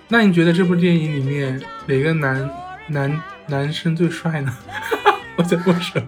[0.10, 2.50] 那你觉得这部电影里面哪个男
[2.88, 4.52] 男男生最帅呢？
[5.38, 6.08] 我在问什么？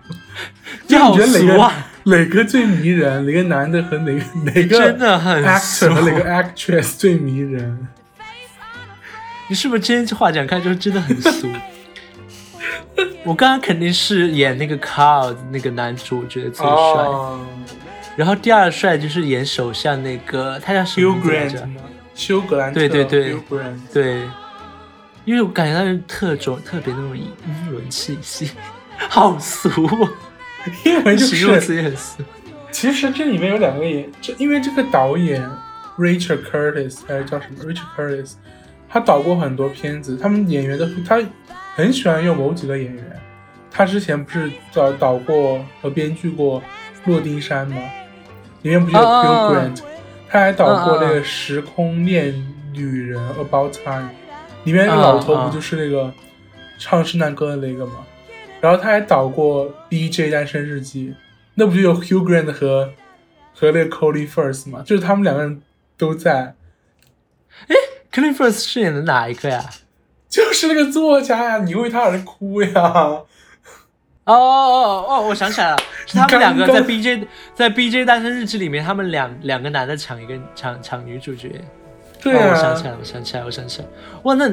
[0.87, 1.87] 要你觉得哪个、俗啊！
[2.03, 3.25] 哪个最迷人？
[3.25, 7.87] 哪个男的和哪个哪个真的很 actor 和俗哪个 actress 最迷人？
[9.47, 11.47] 你是不是今天话讲开就是真的很俗？
[13.23, 16.73] 我刚刚肯定是演那个 Carl 那个男主，我觉得最帅。
[16.73, 17.39] 哦
[18.17, 21.67] 然后第二帅就是演首相那个，他叫什么来着？
[22.21, 22.79] 休格兰特。
[22.79, 23.79] 对对对 Grant。
[23.91, 24.21] 对，
[25.25, 27.25] 因为我感觉他是特种特别那种英
[27.71, 28.51] 伦气息，
[29.09, 30.09] 好俗、哦，
[30.85, 32.23] 因为就 形容词是，也很俗。
[32.69, 35.43] 其实这里面有两个演，这因为这个导演
[35.97, 38.33] Richard Curtis 还是叫什么 Richard Curtis，
[38.87, 41.19] 他导过很多片子，他们演员的他
[41.75, 43.19] 很喜欢用某几个演员。
[43.71, 46.61] 他之前不是导导过和编剧过
[47.05, 47.81] 《洛丁山》吗？
[48.63, 49.81] 里面不就有啊 Hugh 啊啊 Grant，
[50.31, 52.33] 他还导过那个《时空恋
[52.71, 54.09] 女人》About Time，
[54.63, 56.09] 里面那个老头不就是那个
[56.77, 58.05] 唱圣诞歌的那个吗？
[58.61, 60.31] 然后他还导过《B.J.
[60.31, 61.09] 单身日记》，
[61.55, 62.93] 那不就有 Hugh Grant 和
[63.53, 64.81] 和那个 Colin Firth 吗？
[64.85, 65.61] 就是他们两个人
[65.97, 66.55] 都在，
[67.67, 67.75] 哎
[68.09, 69.69] Colin Firth 饰演的哪一个呀？
[70.29, 72.71] 就是那个作家呀，你为他而哭呀。
[72.71, 73.27] 哦
[74.23, 81.49] 哦哦哦，我想起来了，是他们两个在 BJ 在 BJ 单身日记里面，他们两两个男的抢一个抢抢女主角。
[82.21, 83.87] 对啊，哦，我想起来了，我想起来，我想起来，
[84.23, 84.47] 哇，那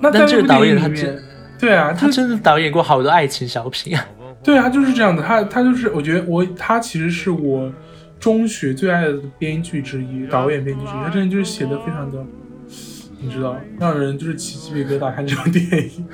[0.00, 1.22] 那那这个导演他真，
[1.58, 4.06] 对啊，他真的导演过好多爱情小品啊。
[4.42, 5.22] 对啊，就是这样的。
[5.22, 7.72] 他他就是，我觉得我他其实是我
[8.20, 10.94] 中学最爱的编剧之一，导演编剧之一。
[11.02, 12.22] 他真的就是写的非常的，
[13.18, 16.06] 你知道，让人就是起鸡皮疙瘩看这种电影。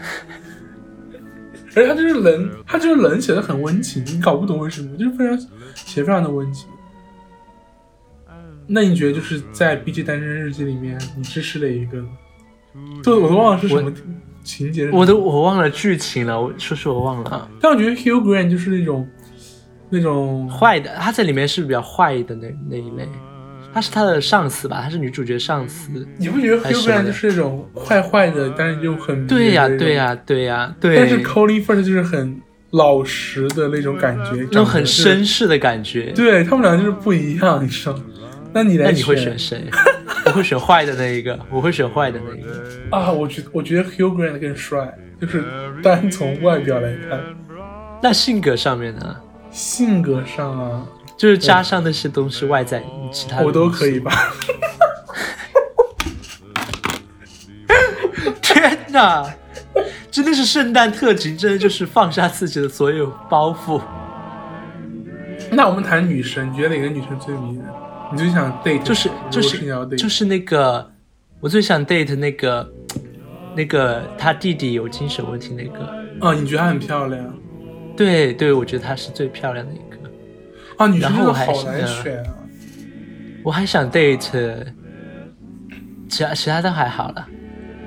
[1.75, 5.39] 而且他就是人，他就是人写的很温情，你搞不懂为什么，就是非常
[5.75, 6.68] 写得非常的温情。
[8.66, 12.09] 那你觉得就是在《B G 单身日记》里面，你支持哪一个呢？
[13.03, 13.93] 这我都忘了是什么
[14.45, 14.89] 情节。
[14.91, 17.51] 我都我忘了剧情了，我说实我忘了。
[17.61, 19.07] 但我觉得 Hugh Grant 就是那种，
[19.91, 23.07] 那种坏的，他在里面是比较坏的那那一类，
[23.73, 26.07] 她是她的上司吧，她是女主角上司。
[26.18, 30.97] 你不觉得 Hugh Grant 就是那种坏坏的，但是又很对呀、对呀、对呀、对。
[30.97, 36.12] 但是 Colin Firth 就是很老实的那种感觉，那种很绅士的感觉。
[36.12, 38.03] 对他们俩就是不一样，你知道吗？
[38.55, 39.64] 那你来那你会选谁？
[40.27, 42.97] 我会选坏的那一个，我会选坏的那一个。
[42.97, 43.11] 啊？
[43.11, 45.43] 我觉我觉得 Hugh Grant 更帅，就是
[45.83, 47.18] 单从外表来看，
[48.03, 49.16] 那性格上面呢？
[49.51, 50.87] 性格上啊，
[51.23, 54.01] 就是加上那些东西外在，其他的我都可以。
[54.01, 54.11] 吧。
[58.43, 59.33] 天哪，
[60.11, 63.81] 真的是圣诞特辑，真的就是放下自己的所有包袱。
[65.53, 67.64] 那我们谈女生，你觉得哪个女生最迷人？
[68.11, 70.91] 你最想 date 就是就是就是那个，
[71.39, 72.68] 我最想 date 那个
[73.55, 75.89] 那个他弟弟有精神问题那个。
[76.20, 77.33] 哦，你觉得她很漂亮
[77.97, 79.91] 对对，我觉得她是最漂亮的一个。
[80.83, 80.87] 啊？
[80.89, 82.35] 女生好难选啊。
[83.45, 84.64] 我还想 date，
[86.09, 87.26] 其他其他都还好了，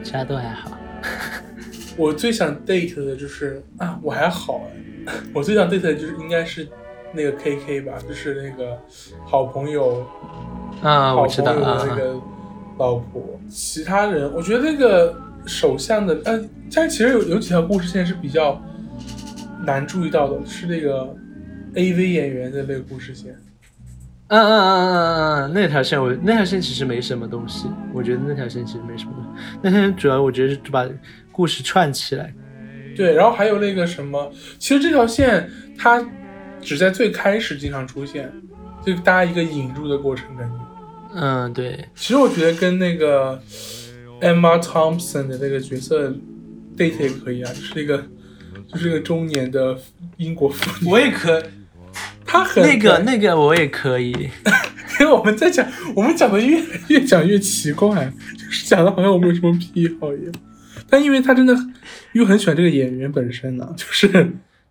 [0.03, 0.71] 其他都还好。
[1.97, 4.61] 我最想 date 的就是啊，我还好
[5.07, 6.67] 哎， 我最想 date 的就是应该是
[7.13, 8.77] 那个 KK 吧，就是那个
[9.25, 10.05] 好朋友
[10.81, 11.95] 啊，好我知道啊那。
[11.95, 12.19] 个
[12.77, 13.23] 老婆。
[13.49, 15.15] 其他人，我觉得那个
[15.45, 16.37] 首相的，呃，
[16.73, 18.61] 但其实有有几条故事线是比较
[19.65, 21.15] 难注意到的，是那个
[21.75, 23.35] AV 演员的那个故事线。
[24.27, 29.57] 嗯嗯嗯嗯嗯嗯，那条线我那条线其实没什么东西，我觉得那条线其实没什么东西。
[29.61, 30.83] 那条线主要我觉得是把
[31.31, 32.33] 故事串起来。
[32.95, 35.47] 对，然后还有那个什么，其实这条线
[35.77, 36.03] 它
[36.59, 38.31] 只在最开始经常出现，
[38.83, 40.55] 就大家一个引入的过程感觉。
[41.13, 43.39] 嗯，对，其实我觉得跟那个
[44.21, 46.09] Emma Thompson 的那个角色
[46.75, 48.03] date 也可以啊，就是一个
[48.67, 49.77] 就是一个中年的
[50.17, 51.43] 英国妇女，我也可
[52.35, 54.11] 她很那个那个我也可以。
[54.99, 60.33] 因为我们在讲，我们讲的越越讲越奇怪，就是讲的好像我们有什么癖好一样。
[60.89, 61.53] 但因为他真的，
[62.13, 64.07] 又很喜欢这个演员本身呢、就是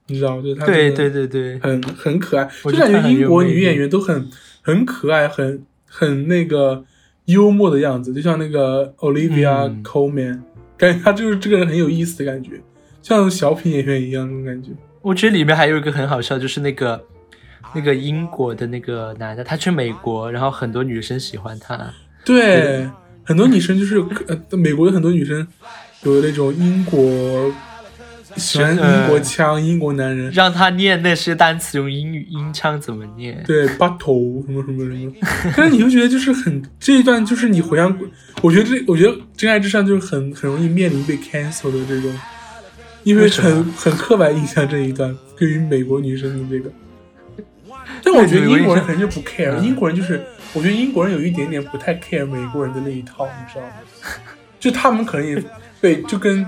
[0.07, 4.29] 你知道，就是他对对对对，很很可爱，就感觉英国女演员都很
[4.63, 6.85] 很可爱，很很那个
[7.27, 10.41] 幽默的样子，就像那个 Olivia 嗯 Colman，、
[10.79, 12.63] 感觉她就是这个人很有意思的感觉，
[13.03, 14.71] 像小品演员一样那种感觉。
[15.03, 17.05] 我觉得里面还有一个很好笑，就是那个
[17.75, 21.79] 那个英国的那个男的，他去美国，然后很多女生喜欢他。
[22.25, 22.89] 对，
[23.23, 23.99] 很多女生就是
[24.29, 25.47] 呃，美国有很多女生
[26.03, 27.53] 有那种英国
[28.37, 33.43] 喜欢英国腔、英国男人，让他念那些单词用英语音腔怎么念？
[33.47, 35.13] 对 battle 什么什么什么，
[35.57, 37.97] 但是你会觉得就是很这一段就是你回想，
[38.43, 42.19] 我觉得这我觉得《真爱至上》就是很很容易面临被 cancel 的这种，
[43.05, 46.73] 因为很很刻板印象这一段对于美国女生的这个，
[48.05, 53.73] 但我觉得英国人可能就不 care，嗯英国人就是我觉得英国人有一点点不太 care 美国人的那一套，你知道吗？
[54.61, 55.43] 就他们可能也
[55.81, 56.47] 对，就跟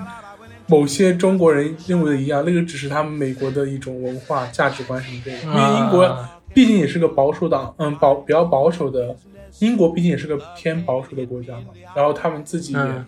[0.67, 5.43] 某些中国人认为的一样，那个只是他们美国的一种文化价值观什么之类的。
[5.45, 9.15] 因为英国啊毕竟也是个保守党，嗯，保比较保守的，
[9.59, 11.67] 英国毕竟也是个偏保守的国家嘛。
[11.95, 13.05] 然后他们自己也嗯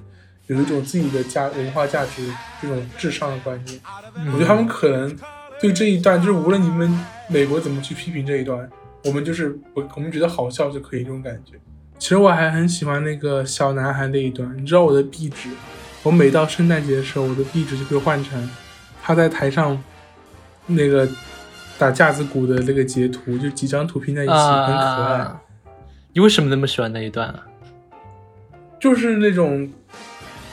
[0.48, 2.26] 有一种自己的价文化价值
[2.60, 3.80] 这种至上的观念。
[4.16, 5.16] 嗯我觉得他们可能
[5.60, 6.88] 对这一段，就是无论你们
[7.28, 8.68] 美国怎么去批评这一段，
[9.04, 11.52] 我们就是我我们觉得好笑就可以这种感觉。
[11.98, 15.50] 其实我还很喜欢那个小男孩那一段，你知道我的壁纸，
[16.02, 18.48] 我每到圣诞节的时候，我的壁纸就会换成
[19.02, 19.82] 他在台上
[20.66, 21.08] 那个
[21.78, 25.42] 打架子鼓的那个截图，就几张图拼在一起，很可爱，啊！
[26.12, 27.46] 你为什么那么喜欢那一段啊？
[28.80, 29.68] 就是那种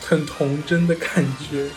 [0.01, 1.67] 很童真的感觉。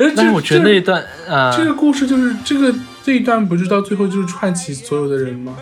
[0.00, 2.74] 而这但是我觉得那一段啊，这个故事就是这个
[3.04, 5.56] 这一段不是到最后就是串起所有的人吗？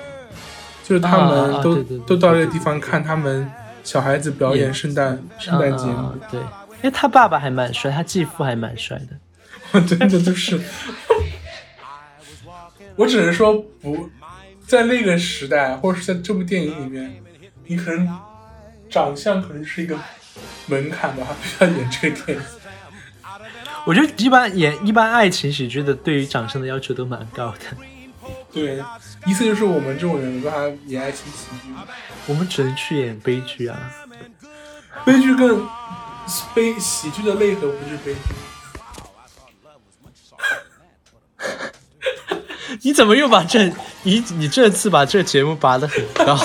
[0.84, 1.76] 就是他们都、
[2.06, 3.50] 都到那个地方看他们
[3.82, 9.08] 小孩子表演演圣诞圣诞节目啊，对，因为他爸爸还蛮帅，他继父还蛮帅的。
[9.72, 10.58] 我 真的就是，
[12.96, 14.08] 我只能说不
[14.66, 17.22] 在那个时代，或者是在这部电影里面，
[17.66, 18.08] 你可能
[18.88, 19.94] 长相可能是一个
[20.68, 22.44] 门槛吧， 必须要演这个电影。
[23.88, 27.60] 我觉得一般演一般爱情喜剧的，对于掌声的要求都蛮高的。
[28.52, 28.84] 对，
[29.24, 31.72] 意思就是我们这种人没办法演爱情喜剧，
[32.26, 33.90] 我们只能去演悲剧啊！
[35.06, 35.66] 悲剧更
[36.54, 38.20] 悲喜剧的内核不是悲剧。
[42.82, 43.72] 你怎么又把这
[44.02, 46.36] 你你这次把这节目拔得很高？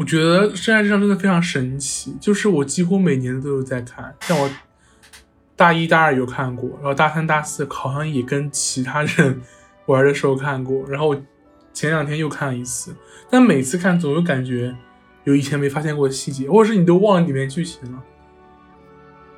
[0.00, 4.48] 我觉得《真爱之上》真的非常神奇，就是我几乎每年都有在看，像我
[5.54, 9.42] 大一、大二有看过，然后大三、大四好像也跟其他人
[9.84, 11.22] 玩的时候看过，然后我
[11.74, 12.96] 前两天又看了一次，
[13.28, 14.74] 但每次看总有感觉
[15.24, 18.02] 有以前没发现过的细节，或者是你都忘了里面剧情了，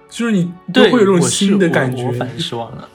[0.09, 2.13] 就是你都，会有这种新的感觉我我。
[2.13, 2.89] 反是忘了。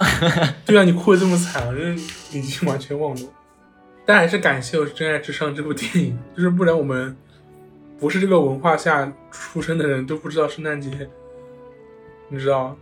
[0.66, 2.00] 对啊，你哭的这么惨，我真
[2.32, 3.22] 已经完全忘了。
[4.06, 7.14] 但还是感谢《我真爱至上》这部电影，就是不然我们
[8.00, 11.10] 不是这个文化下出生的人都不知道圣诞节，
[12.30, 12.78] 你知道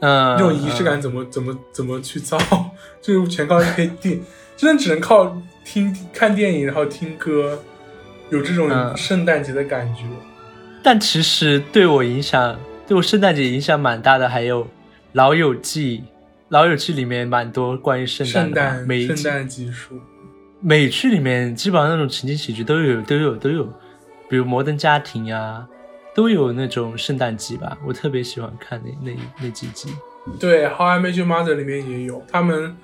[0.00, 2.38] 嗯，这种仪式感怎么、怎么怎么去造，
[3.02, 4.20] 就是全靠一些电，
[4.56, 7.62] 真的只能靠听看电影，然后听歌，
[8.30, 8.96] 有这种嗯。
[8.96, 10.02] 圣诞节的感觉。
[10.82, 14.64] 但其实对我影响，对我圣诞节影响蛮大的，还有
[15.12, 15.98] 《老友记》。
[16.48, 20.00] 《老友记》里面蛮多关于圣诞圣诞每一集圣诞集数，
[20.60, 23.72] 美剧里面基本上那种情景喜剧都有都有都有，
[24.30, 25.66] 比如《摩登家庭》呀，
[26.14, 27.76] 都有那种圣诞季吧。
[27.84, 29.92] 我特别喜欢看那那那几集。
[30.38, 32.76] 对，《How I Met Your Mother》里面也有，他们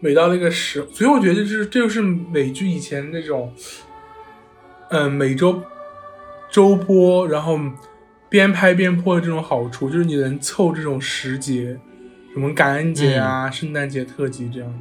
[0.00, 3.54] 每到那个时，所以我觉得就是这就是美剧以前那种，
[4.90, 5.62] 嗯，每周
[6.50, 7.60] 周播，然后
[8.28, 11.78] 边拍边播的这种好处，就是你能凑这种时节，
[12.32, 14.78] 什么感恩节啊、圣诞节特辑这样的。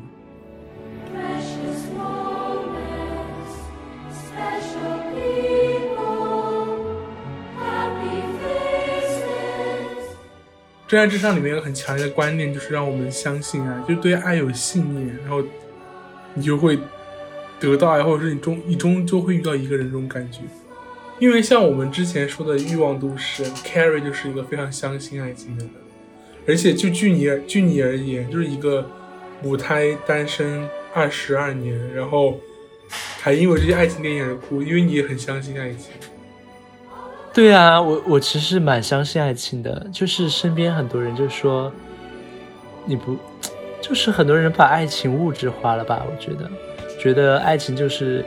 [10.87, 15.43] 真爱至上》里面有很强烈的观念，就是让我们相信爱，就对爱有信念，然后
[16.33, 16.79] 你就会
[17.59, 20.39] 得到爱，或者是你终你终究会遇到一个人这种感觉。
[21.19, 25.73] 因为像我们之前说的《欲望都市》，Carrie 就是一个非常相信爱情的人，
[26.47, 28.89] 而且就据你据你而言，就是一个
[29.43, 32.39] 母胎单身二十二年，然后
[33.19, 35.91] 还因为这些爱情电影而哭，因为你也很相信爱情。
[37.37, 41.71] 对啊，我我其实蛮相信爱情的，就是身边很多人就说，
[42.83, 43.15] 你不，
[43.79, 46.03] 就是很多人把爱情物质化了吧？
[46.09, 46.49] 我觉得，
[46.99, 48.25] 觉得爱情就是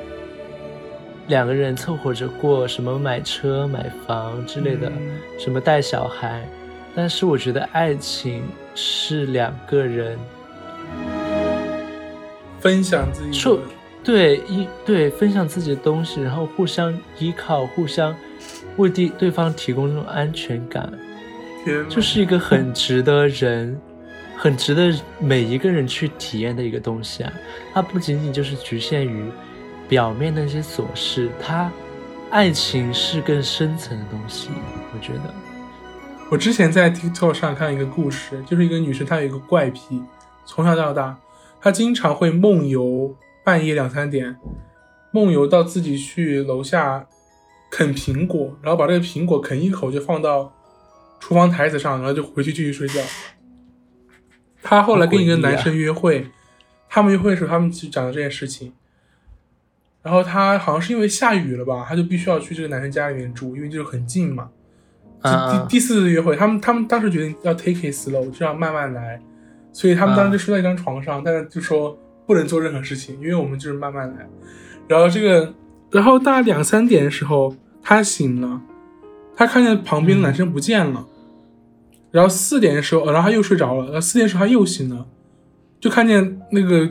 [1.27, 6.49] 两个人凑合着过，什么买车买房之类的，嗯什么带小孩，
[6.95, 8.45] 但是我觉得爱情
[8.77, 10.17] 是两个人
[12.61, 13.59] 分享自己
[14.05, 18.15] 对一对分享自己的东西，然后互相依靠，互相
[18.81, 20.93] 为对对方提供那种安全感，
[21.89, 23.81] 就是一个很值得人，
[24.37, 27.33] 很值得每一个人去体验的一个东西啊！
[27.73, 29.25] 它不仅仅就是局限于
[29.89, 31.71] 表面的那些琐事，它
[32.31, 34.51] 爱情是更深层的东西，
[34.95, 35.35] 我觉得。
[36.31, 40.01] 我之前在 TikTok 上看一个故事，就是一个女生，她有一个怪癖，
[40.47, 41.19] 从小到大，
[41.61, 43.15] 她经常会梦游，
[43.45, 44.37] 半夜两三点，
[45.11, 47.07] 梦游到自己去楼下
[47.71, 50.53] 啃苹果，然后把这个苹果啃一口就放到
[51.21, 53.01] 厨房台子上，然后就回去继续睡觉。
[54.63, 56.27] 她后来跟一个男生约会，
[56.89, 58.73] 他们约会的时候，他们就讲了这件事情。
[60.03, 64.51] 然后她好像是因为下雨了吧，她就必须要去这个男生家里面住，因为就是很近嘛。
[65.23, 69.21] 第第四次约会，他们他们当时决定要 take it slow，就要慢慢来，
[69.71, 74.27] 所以他们当时就睡在一张床上，但是就说不能做任何事情，因为我们就是慢慢来。
[74.89, 75.55] 然后这个，
[75.91, 78.61] 然后大概两三点的时候，他醒了，
[79.37, 81.07] 他看见旁边男生不见了，
[82.11, 85.07] 然后四点的时候，然后他又睡着了，然后四点的时候他又醒了，
[85.81, 86.89] 就看见那个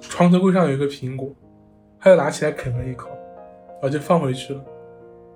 [0.00, 1.34] 床头柜上有一个苹果，
[1.98, 4.60] 他就拿起来啃了一口，然后就放回去了。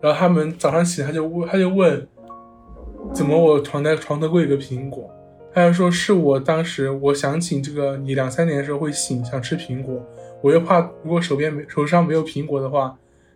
[0.01, 2.07] 然后他们早上起来他就问，他就问，
[3.13, 5.11] 怎么我床在床头柜有个苹果？
[5.55, 10.03] 他就说是我当时我想起这个你两三点的时候会醒，想吃苹果，
[10.43, 12.95] 我又怕如果手边没手上没有苹果的话，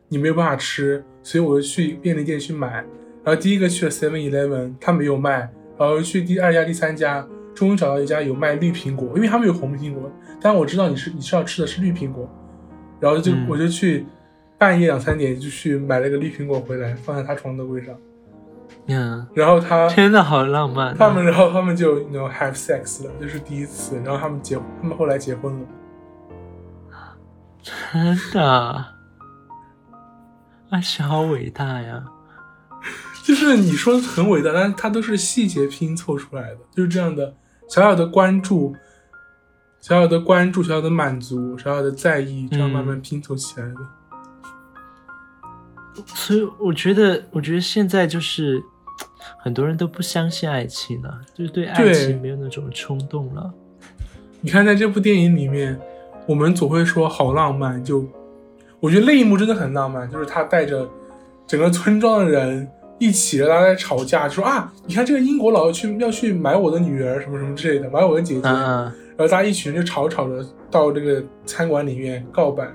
[0.09, 2.85] 你没有办法吃，所以我就去便利店去买。
[3.25, 12.31] 然后第一个去了 Seven Eleven，他没有卖，然后去第二家、第三家，终于找到一家有卖绿苹果，因为他们有红苹果，但我知道你是你是要吃的是绿苹果，
[13.01, 14.07] 然后就、嗯我就去
[14.59, 17.95] 半夜两三点就去买了个绿苹果回来，放在他床头柜上，
[18.87, 20.97] 嗯，然后他天呐，好浪漫、啊！
[20.97, 25.61] 他们然后他们就 you know have sex 了，这是第一次，然后他们结他们后来结婚了。
[27.67, 28.87] 真的，
[30.71, 32.05] 爱情好伟大呀！
[33.25, 37.35] 就是你说很伟大，但是它都是细节拼凑出来的，就是这样的
[37.69, 38.73] 小小的关注，
[39.81, 43.77] 小小的关注，小小的满足，小小的在意，这样慢慢拼凑起来的。
[46.15, 48.63] 所以我觉得，我觉得现在就是
[49.41, 53.53] 很多人都不相信爱情了，就是对爱情没有那种冲动了。
[54.41, 55.81] 你看，在这部电影里面，
[56.27, 58.05] 我们总会说好浪漫，就
[58.81, 60.89] 我觉得那一幕真的很浪漫，就是他带着
[61.47, 62.69] 整个村庄的人
[62.99, 72.67] 一起大家在吵架，说啊，你看这个英国佬要去要去买我的女儿什么什么之类的，买我的姐姐，然后大家一群人就吵吵着到这个餐馆里面告白，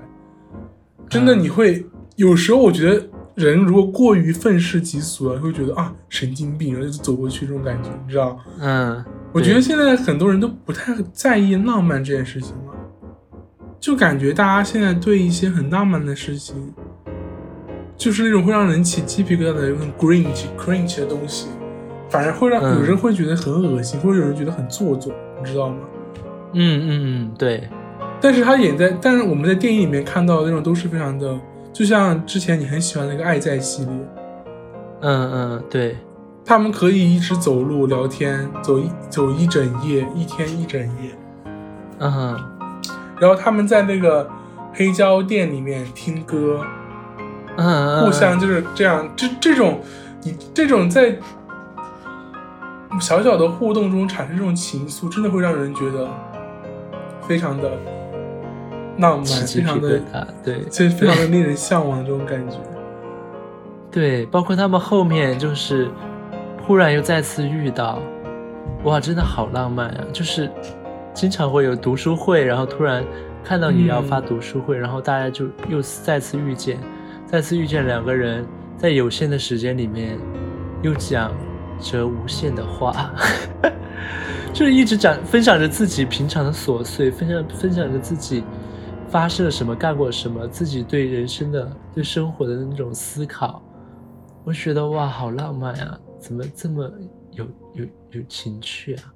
[1.08, 1.84] 真的嗯你会
[2.16, 3.02] 有时候我觉得
[3.34, 8.38] 人如果过于愤世嫉俗了，会觉得啊神经病，然后就走过去这种感觉，你知道？
[8.60, 12.72] 嗯，我觉得现在很多人都不太在意浪漫这件事情了，
[13.82, 16.72] 就感觉大家现在对一些很浪漫的事情，
[17.96, 21.48] 就是那种会让人起鸡皮疙瘩的有很 cringe cringe 的东西，
[22.08, 25.78] 反而会让嗯有人会觉得很恶心，或者有人觉得很做作，你知道吗？
[26.52, 27.68] 嗯嗯嗯，对，
[28.20, 31.36] 但是他演在，但是我们在电影里面看到的那种都是非常的，
[31.72, 33.92] 就像之前你很喜欢那个《爱在》系列，
[35.00, 35.96] 嗯嗯对，
[36.44, 41.10] 他们可以一直走路聊天，走一走一整夜，一天一整夜，
[41.98, 42.40] 嗯哼
[43.20, 44.28] 然后他们在那个
[44.72, 46.60] 黑胶店里面听歌，
[47.56, 49.80] 嗯嗯，互相就是这样，这这种
[50.22, 51.16] 你这种在
[53.00, 56.08] 小小的互动中产生这种情愫，真的会让人觉得
[57.26, 57.70] 非常的
[58.98, 60.00] 浪漫，非常的
[60.44, 62.56] 对就非常的令人向往的这种感觉。
[63.90, 65.90] 对，包括他们后面就是
[66.66, 67.98] 忽然又再次遇到，
[68.84, 70.04] 哇，真的好浪漫啊！
[70.12, 70.50] 就是
[71.14, 73.04] 经常会有读书会，然后突然
[73.44, 76.78] 看到你要发嗯读书会，然后大家就又再次遇见，
[77.26, 78.44] 再次遇见两个人
[78.76, 80.18] 在有限的时间里面
[80.82, 81.32] 又讲
[81.80, 83.14] 着无限的话，
[84.52, 88.42] 就是一直讲分享着自己平常的琐碎，分享分享着自己
[89.08, 93.62] 发生了什么，干过什么，自己对人生的、对生活的那种思考。
[94.44, 95.98] 我觉得哇，好浪漫啊！
[96.18, 96.90] 怎么这么
[97.32, 97.44] 有
[97.74, 99.11] 有有情趣啊？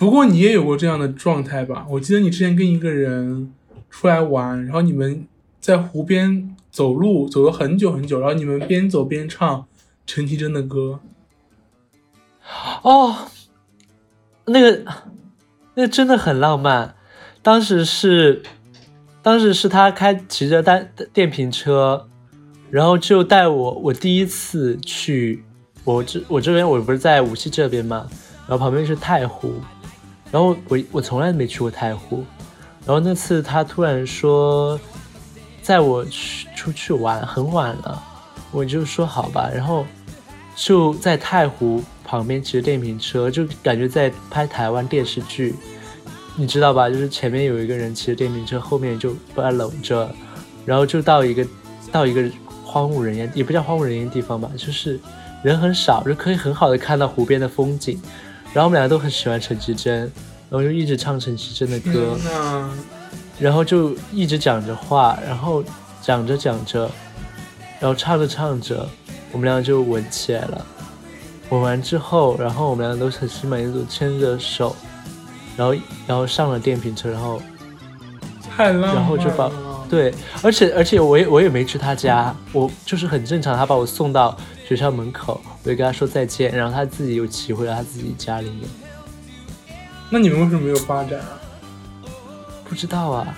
[0.00, 1.86] 不过你也有过这样的状态吧？
[1.90, 3.52] 我记得你之前跟一个人
[3.90, 5.26] 出来玩，然后你们
[5.60, 9.66] 在湖边走路，走了很久很久，然后你们边走边唱
[10.06, 11.00] 陈绮贞的歌。
[12.82, 13.28] 哦，
[14.46, 14.82] 那个
[15.74, 16.94] 那真的很浪漫。
[17.42, 18.42] 当时是，
[19.20, 22.08] 当时是他开骑着单电瓶车，
[22.70, 25.44] 然后就带我，我第一次去
[25.84, 28.08] 我这我这边我不是在无锡这边嘛，
[28.48, 29.52] 然后旁边是太湖，
[30.30, 32.24] 然后我我从来没去过太湖，
[32.86, 34.78] 然后那次他突然说
[35.60, 38.02] 载我去出去玩，很晚了，
[38.52, 39.84] 我就说好吧，然后
[40.54, 45.54] 就在太湖旁边骑着电瓶车，就感觉在拍台湾电视剧，
[46.36, 46.88] 你知道吧？
[46.88, 50.08] 就是前面有一个人骑着电瓶车，后面就把他搂着，
[50.64, 51.46] 然后就到一个
[51.90, 52.24] 到一个
[52.64, 55.00] 荒无人烟，也不叫荒无人烟的地方吧，就是
[55.42, 58.00] 人很少，就可以很好的看到湖边的风景。
[58.52, 60.00] 然后我们俩都很喜欢陈绮贞，
[60.48, 62.18] 然后就一直唱陈绮贞的歌。
[63.38, 65.64] 然后就一直讲着话，然后
[66.02, 66.90] 讲着讲着，
[67.80, 68.86] 然后唱着唱着，
[69.32, 70.66] 我们俩就吻起来了。
[71.48, 74.76] 吻完之后，然后我们俩都很心满意足，牵着手，
[75.56, 75.74] 然后
[76.06, 77.40] 然后上了电瓶车，然后
[78.54, 78.94] 太浪漫了。
[78.96, 79.50] 然后就把
[79.88, 84.36] 对，而且而且我也我也没去他家，我就是很正常，他把我送到
[84.70, 88.60] 学校门口，我就跟他说再见，然后他自己又骑回了他自己家里面。
[90.08, 91.40] 那你们为什么没有发展啊？
[92.68, 93.36] 不知道啊，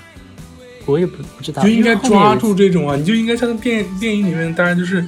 [0.84, 5.02] 我也不不知道，就应该抓住这种啊，你就应该像电电影里面，当然就是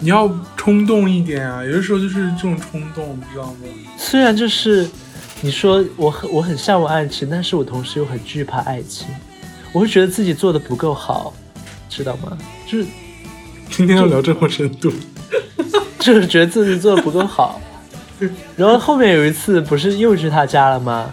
[0.00, 3.60] 你要冲动一点啊，有的时候就是这种冲动，你知道吗？
[3.96, 4.86] 虽然就是
[5.40, 9.06] 你说我很我很向往爱情，但是我同时又很惧怕爱情，
[9.72, 11.32] 我会觉得自己做的不够好，
[11.88, 12.36] 知道吗？
[12.66, 12.86] 就是
[13.70, 14.92] 今天要聊这么深度，
[16.02, 17.60] 就是觉得自己做的不够好。
[18.56, 21.10] 然后后面有一次不是又去他家了吗？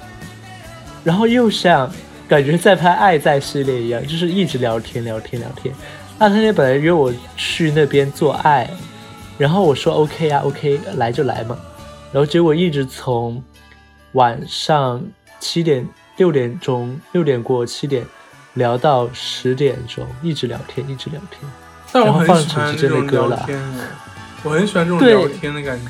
[1.03, 1.89] 然后又像
[2.27, 5.73] 感觉在拍《爱在》系列一样，就是一直聊天聊天聊天。
[6.19, 8.69] 那天本来约我去那边做爱，
[9.37, 11.57] 然后我说 OK 啊 OK 来就来嘛，
[12.11, 13.41] 然后结果一直从
[14.13, 15.01] 晚上
[15.39, 18.03] 七点六点钟六点过七点
[18.55, 21.49] 聊到十点钟，一直聊天一直聊天。
[21.93, 23.45] 但我然后放很喜欢陈绮贞的这种聊歌了
[24.43, 25.85] 我很喜欢这种对聊天的感觉。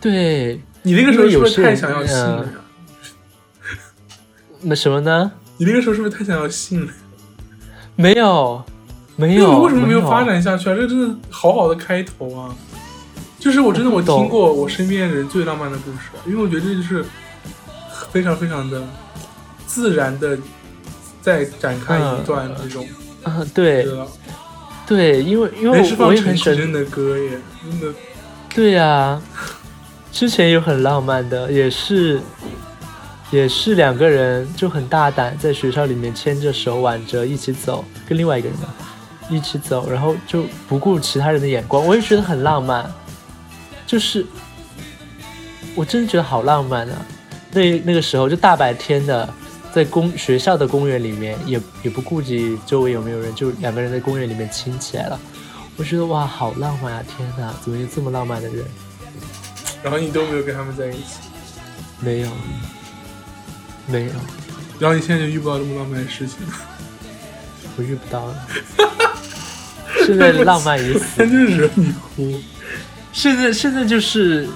[0.00, 2.52] 对，你那个时候是不是太想要性了呀？
[4.62, 5.32] 那什么呢？
[5.56, 6.92] 你那个时候是不是太想要性了？
[7.96, 8.62] 没有，
[9.16, 10.24] 没那有，你为什么没有有发？
[10.24, 10.74] 展下去啊？
[10.74, 12.54] 这真的好好的开头啊！
[13.38, 17.04] 就是我真的我听过我身边人最浪漫的故事，因为我觉得这就是
[18.10, 18.82] 非常非常的
[19.66, 20.38] 自然的
[21.22, 22.86] 在展开一段这种，
[23.22, 23.86] 啊，对？
[24.90, 27.94] 对，因为因为我也很喜欢，贞的歌耶，真的
[28.52, 29.22] 对呀、
[30.10, 32.20] 之前有很浪漫的，也是
[33.30, 38.64] 也是两个人就很大胆，在学校里面牵着手挽着一起走，跟另外一个人嘛，
[39.30, 42.92] 一起走，然后就不顾其他人的眼光，我也觉得很浪漫。
[43.86, 44.26] 就是
[45.76, 47.06] 我真的觉得好浪漫啊！
[47.52, 49.32] 那那个时候就大白天的，
[49.72, 55.18] 在公学校的公园里面，也也不顾及周围有没有人，就两个人在公园里面亲起来了。
[55.76, 57.02] 我觉得哇，好浪漫啊！
[57.02, 58.64] 天哪，怎么有这么浪漫的人？
[59.82, 61.20] 然后你都没有跟他们在一起，
[62.00, 62.28] 没有，
[63.86, 64.12] 没有，
[64.78, 66.36] 然后你现在就遇不到这么浪漫的事情，
[67.76, 68.46] 我遇不到了。
[70.04, 72.40] 现在浪漫已死，真是惹你哭。
[73.12, 74.48] 现在现在就是，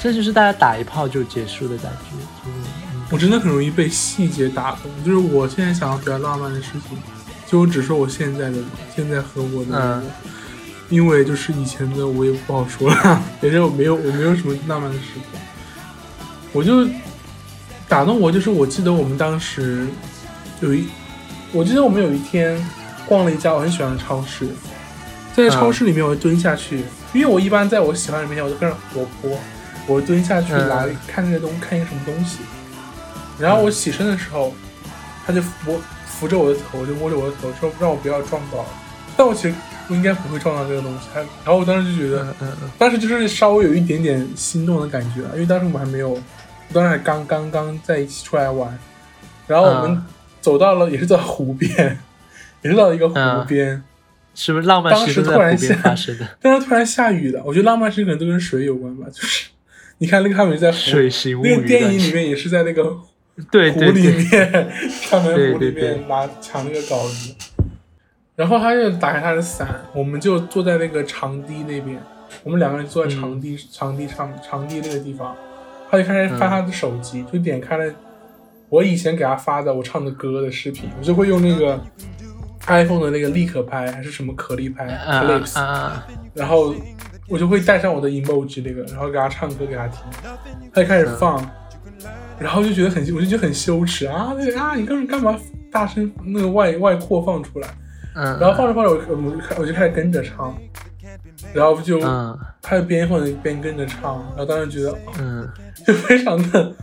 [0.00, 2.50] 这就是大家打一炮就结束的感觉。
[3.10, 6.98] 我真的很容易被细节打动，就是我现在想要比较浪漫的事情，
[7.46, 8.58] 就我只说我现在的
[8.94, 10.10] 现在和我的那个，嗯。
[10.90, 15.42] 因为就是以前的我也不好说了，反正我没有我没有什么浪漫的时光，
[16.50, 16.88] 我就
[17.86, 19.86] 打动我就是我记得我们当时
[20.62, 20.88] 有一，
[21.52, 22.58] 我记得我们有一天
[23.04, 24.48] 逛了一家我很喜欢的超市，
[25.34, 26.82] 在超市里面我就蹲下去，
[27.12, 29.38] 因为我一般在我喜欢的人面前我就非常活泼，
[29.86, 30.68] 我蹲下去嗯。
[30.70, 32.38] 来看那个东看一个什么东西，
[33.38, 34.54] 然后我起身的时候，
[35.26, 38.66] 他就扶扶着我的头，就摸着我的头说让我不要撞到，
[39.16, 39.54] 但我其实
[39.88, 42.24] 我应该不会撞到这个东西，他然后我当时就觉得。
[42.24, 46.16] 嗯嗯嗯当时就是稍微有一点点心动的感觉啊，因为当时我们还没有，
[46.72, 48.78] 当时还刚刚刚在一起出来玩，
[49.46, 50.06] 然后我们嗯
[50.40, 51.98] 走到了，也是在湖边，
[52.62, 53.82] 也是到了一个湖嗯边，
[54.34, 56.28] 是不是浪漫当时突然下在湖边发生的？
[56.40, 57.42] 但是突然下雨了。
[57.44, 59.48] 我觉得浪漫事可能都跟水有关吧，就是
[59.98, 62.96] 你看那个他们在湖，水形物那个电影里面也是在那个
[63.72, 64.68] 湖里，面，
[65.08, 67.34] 他们对湖里面拿抢那个稿子，
[68.34, 72.00] 然后他就打开他的伞，我们就坐在那个长堤那边，
[72.42, 75.36] 我们两个人坐在长堤、长堤上长堤那个地方，
[75.90, 77.94] 他就开始翻他的手机，就点开了
[78.68, 81.80] 我以前给他发的我唱的歌的视频，我就会用那个
[82.66, 85.22] iPhone 的那个立可拍还是什么可立拍啊
[85.54, 86.06] 啊！
[86.34, 86.74] 然后
[87.28, 90.02] 我就会带上我的 emoji 那个，然后给他唱歌给他听，
[90.74, 91.38] 他就开始放，
[92.40, 95.38] 然后就觉得很，我就觉得很羞耻啊，那个啊，你干干嘛
[95.70, 97.68] 大声那个外外扩放出来？
[98.14, 100.56] 嗯，然后放着放着，我我就开我就开始跟着唱，
[101.52, 105.48] 然后就嗯他就边放着边跟着唱，然后当时觉得哦嗯
[105.86, 106.74] 就非常的。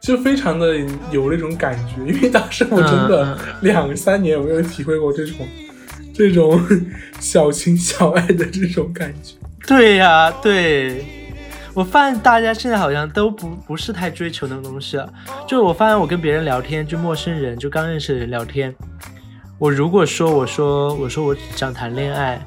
[0.00, 0.78] 就非常的
[1.10, 5.46] 有那种感觉，因为当时我真的两三年没有体会过这种
[6.14, 6.58] 这种
[7.20, 9.34] 小情小爱的这种感觉。
[9.66, 11.04] 对呀、对。
[11.72, 15.12] 我发现大家现在好像都不不是太追求那种东西了。
[15.46, 18.74] 就我发现我跟别人聊天，就陌生人，就刚认识的人聊天，
[19.58, 22.44] 我如果说我说我说我想谈恋爱，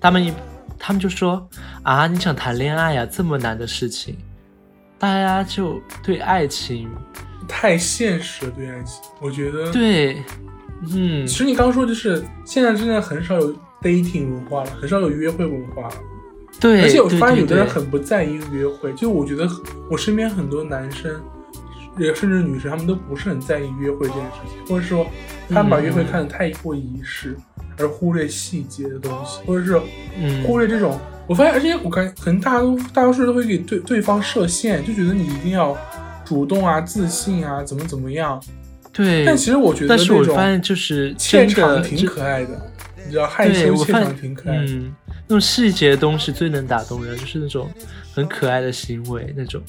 [0.00, 0.32] 他们一
[0.78, 1.48] 他们就说
[1.82, 4.16] 啊你想谈恋爱呀、这么难的事情，
[4.98, 6.90] 大家就对爱情
[7.46, 10.22] 太现实了，对爱情，我觉得。，对，
[10.92, 15.94] 嗯其实你刚说就是现在真的很少有 dating 文化了，很少有约会文化了。
[16.60, 19.48] 对，而且我发现有的人很不在意约会，就我觉得
[19.90, 21.10] 我身边很多男生，
[21.98, 25.06] 也甚至女生，他们都不是很在意约会这件事情，或者说
[25.48, 27.36] 他们把约会看得太过仪式，
[27.78, 29.80] 而忽略细节的东西，或者是
[30.20, 30.98] 嗯忽略这种。
[31.28, 35.76] 我发现，而且我感可能大家都大多数都会给对对方设限，就觉得你一定要
[36.24, 38.42] 主动啊、自信啊，怎么怎么样。
[38.92, 42.72] 对，但其实我觉得但是我发现就是怯场挺可爱的，
[43.04, 44.64] 你知道害羞怯场挺可爱的。
[44.64, 44.94] 嗯，
[45.28, 47.70] 那种细节的东西最能打动人，就是那种
[48.14, 49.62] 很可爱的行为，那种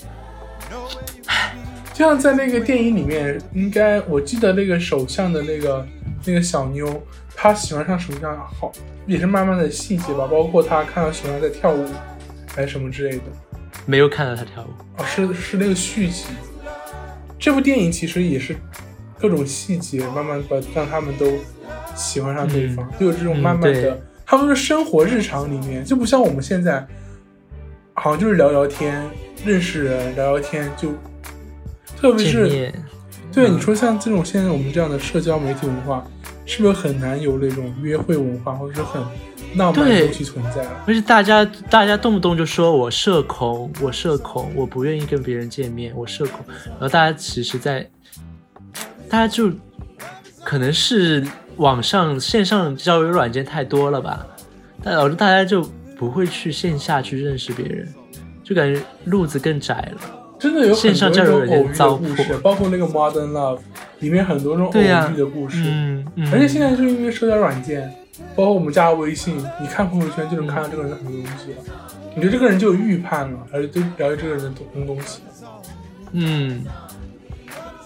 [1.93, 5.86] 就像在那个电影里面，应该我记得那个首相的那个
[6.26, 7.03] 那个小妞，
[7.36, 8.72] 她喜欢上首相，好
[9.05, 11.86] 也是慢慢的细节吧，包括她看到首相在跳舞，
[12.55, 13.24] 还是什么之类的。
[13.86, 14.70] 没有看到他跳舞。
[14.97, 16.26] 哦，是是那个续集。
[17.38, 18.55] 这部电影其实也是
[19.18, 21.26] 各种细节，慢慢把让他们都
[21.95, 26.88] 喜欢上对方，就有这种嗯慢慢的，对他们的生活日常里面就不像我们现在，
[27.95, 29.03] 好像就是聊聊天，
[29.43, 30.93] 认识人聊聊天就，
[31.97, 32.71] 特别是
[33.34, 36.05] 对你说像这种现在我们这样的社交媒体文化，
[36.45, 39.01] 是不是很难有那种约会文化或者是很
[39.55, 40.84] 浪漫的对东西存在了？
[40.86, 46.45] 而且大家大家动不动就说我社恐，我社恐，我不愿意跟别人见面，我社恐。
[46.67, 47.89] 然后大家其实在，
[49.09, 49.51] 大家就
[50.43, 51.25] 可能是
[51.60, 54.26] 网上线上交友软件太多了吧，
[54.84, 55.62] 但导致大家就
[55.97, 57.88] 不会去线下去认识别人，
[58.43, 60.01] 就感觉路子更窄了。
[60.39, 63.57] 真的有很多种偶遇的故事，包括那个《Modern Love》
[63.99, 65.62] 里面很多这种偶遇的故事。
[65.66, 67.93] 嗯嗯，而且现在就是因为社交软件，
[68.38, 71.57] 包括我们加微信，你看朋友圈就能看到这个人的很多东西了。
[72.16, 75.20] 你对这个人就有预判了，而且对了解这个人的东东西。
[76.14, 76.64] 嗯，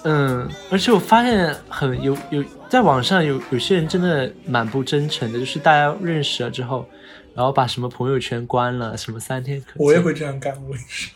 [0.03, 2.43] 嗯，而且我发现很有有
[2.73, 6.89] 在网上有有些人真的蛮不真诚的，就是大家认识了之后，
[7.35, 9.75] 然后把什么朋友圈关了，什么三天可见。
[9.77, 11.11] 我也会这样干，我也是，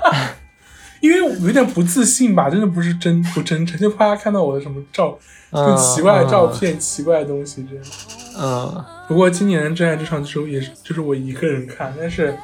[1.00, 5.18] 因为我有点不自信吧，真的不是真不真诚，就怕他看到我的什么照，
[5.50, 7.84] 就嗯奇怪的照片、奇怪的东西这样。
[8.38, 12.36] 嗯，不过今年《真爱至上》就是也是就是我一个人看，但是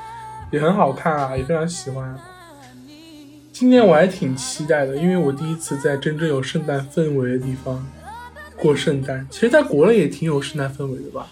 [0.50, 2.18] 也很好看啊，也非常喜欢。
[3.52, 7.86] 今年我还挺期待的，因为我第一次在真正有圣诞氛围的地方
[8.62, 9.26] 过圣诞。
[9.30, 11.26] 其实，在国内也挺有圣诞氛围的吧？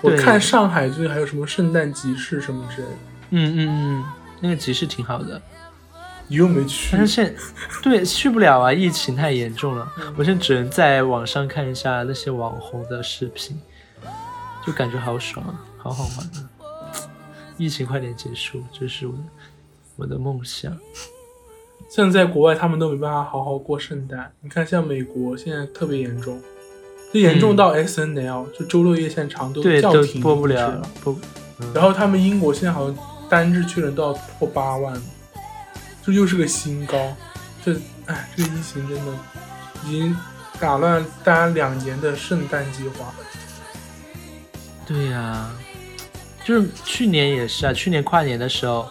[0.00, 2.94] 我看上海最近还有什么圣诞集市什么之类的，
[3.30, 4.04] 嗯嗯嗯，
[4.40, 5.40] 那个集市挺好的，
[6.26, 7.34] 你又没去但是现
[7.82, 13.56] 对去不了啊，疫情太严重了，我现在只能在网上看一下那些网红的视频，
[14.66, 16.50] 就感觉好爽啊，好好玩啊！
[17.56, 19.18] 疫情快点结束，这是我的
[19.96, 20.76] 我的梦想。
[21.88, 24.32] 现在在国外，他们都没办法好好过圣诞。
[24.40, 26.40] 你看，像美国现在特别严重，
[27.12, 31.16] 就严重到 S N L、就周六夜现场都叫停播不了，播。
[31.74, 32.96] 然后他们英国现在好像
[33.28, 35.00] 单日确诊都要破八万，
[36.04, 37.14] 这又是个新高。
[37.64, 37.74] 这
[38.06, 39.12] 哎，这个疫情真的
[39.86, 40.16] 已经
[40.58, 43.12] 打乱大家两年的圣诞计划。
[44.84, 45.50] 对呀、
[46.44, 48.88] 就是去年也是啊，去年跨年的时候，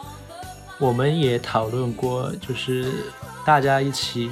[0.80, 2.90] 我们也讨论过，就是
[3.46, 4.30] 大家一起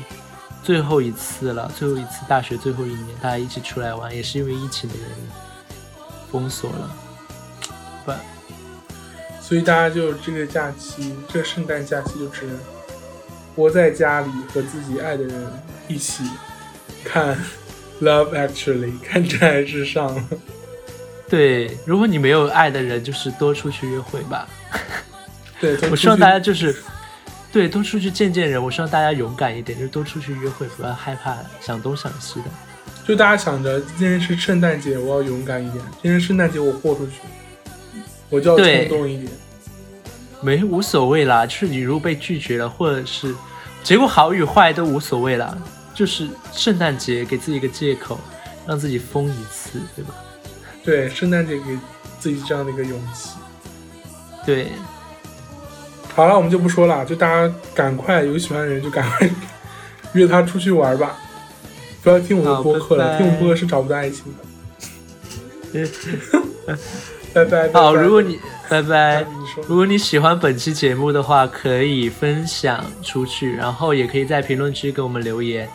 [0.70, 5.28] 最后一次了，最后一次大学最后一年，大家一起出来玩，也是因为疫情的原因
[6.32, 6.96] 封锁了。
[8.06, 8.12] 不，
[9.42, 12.56] 所以大家就这个假期，这个圣诞假期就只能
[13.56, 15.44] 窝在家里和自己爱的人
[15.88, 16.24] 一起
[17.04, 17.36] 看
[18.04, 20.24] 《Love Actually》，看《真爱至上》了。
[21.28, 24.48] 对，如果你没有爱的人，就是多出去约会吧。
[25.60, 26.76] 对，我希望大家就是，
[27.52, 28.64] 对，多出去见见人。
[28.64, 32.46] 我希望大家勇敢一点，就是多出去约会，不要害怕想东想西的。
[33.08, 37.14] 就大家想着今天是圣诞节，我要勇敢一点；今天圣诞节我豁出去，
[38.30, 39.32] 我就要对冲动一点。
[40.42, 43.36] 没无所谓啦，就是你如果被拒绝了，或者是
[43.84, 45.58] 结果好与坏都无所谓啦，
[45.94, 48.20] 就是圣诞节给自己一个借口，
[48.68, 50.14] 让自己疯一次，对吧？
[50.86, 51.78] 对，圣诞节给
[52.20, 53.32] 自己这样的一个勇气。
[54.46, 54.72] 对，
[56.20, 59.30] 好了，我们就不说了，就大家赶快有喜欢的人就赶快
[60.12, 61.16] 约他出去玩吧，
[62.04, 64.26] 不要听我的播客了，拜拜听我播客是找不到爱情
[65.74, 66.78] 的。
[67.34, 67.70] 拜拜。
[67.70, 69.26] 拜好，如果你拜拜。
[69.66, 75.70] 如果你喜欢本期节目的话，可以分享出去，然后也可以在评论区给我们留言，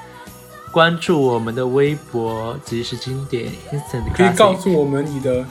[0.70, 5.42] 关注我们的微博即时经典 Instant 可以告诉我们你的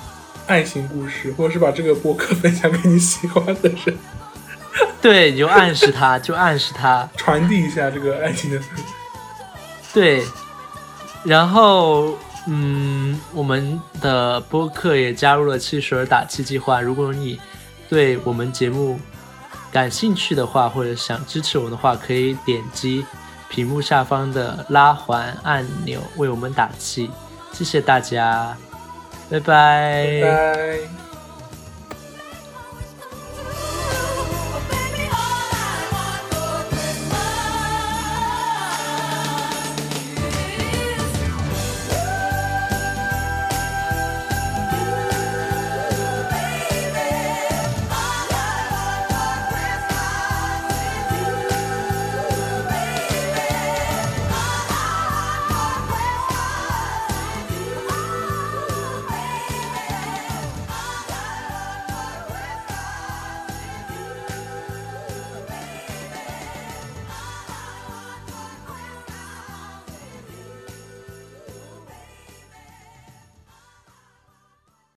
[0.46, 3.98] 爱情故事，或者是把这个播客分享给你喜欢的人，
[5.04, 8.60] 对，你就暗示他， 就暗示他，传递一下这个爱情的。
[9.93, 10.26] 对，
[11.24, 16.82] 然后嗯，我们的播客也加入了汽水儿打气计划。
[16.82, 17.39] 如果你
[17.89, 18.97] 对我们节目
[19.72, 23.06] 感兴趣的话，或者想支持我们的话，可以点击
[23.49, 27.12] 屏幕下方的拉环按钮为我们打气。
[27.51, 28.58] 谢谢大家，
[29.30, 31.03] 拜拜拜拜。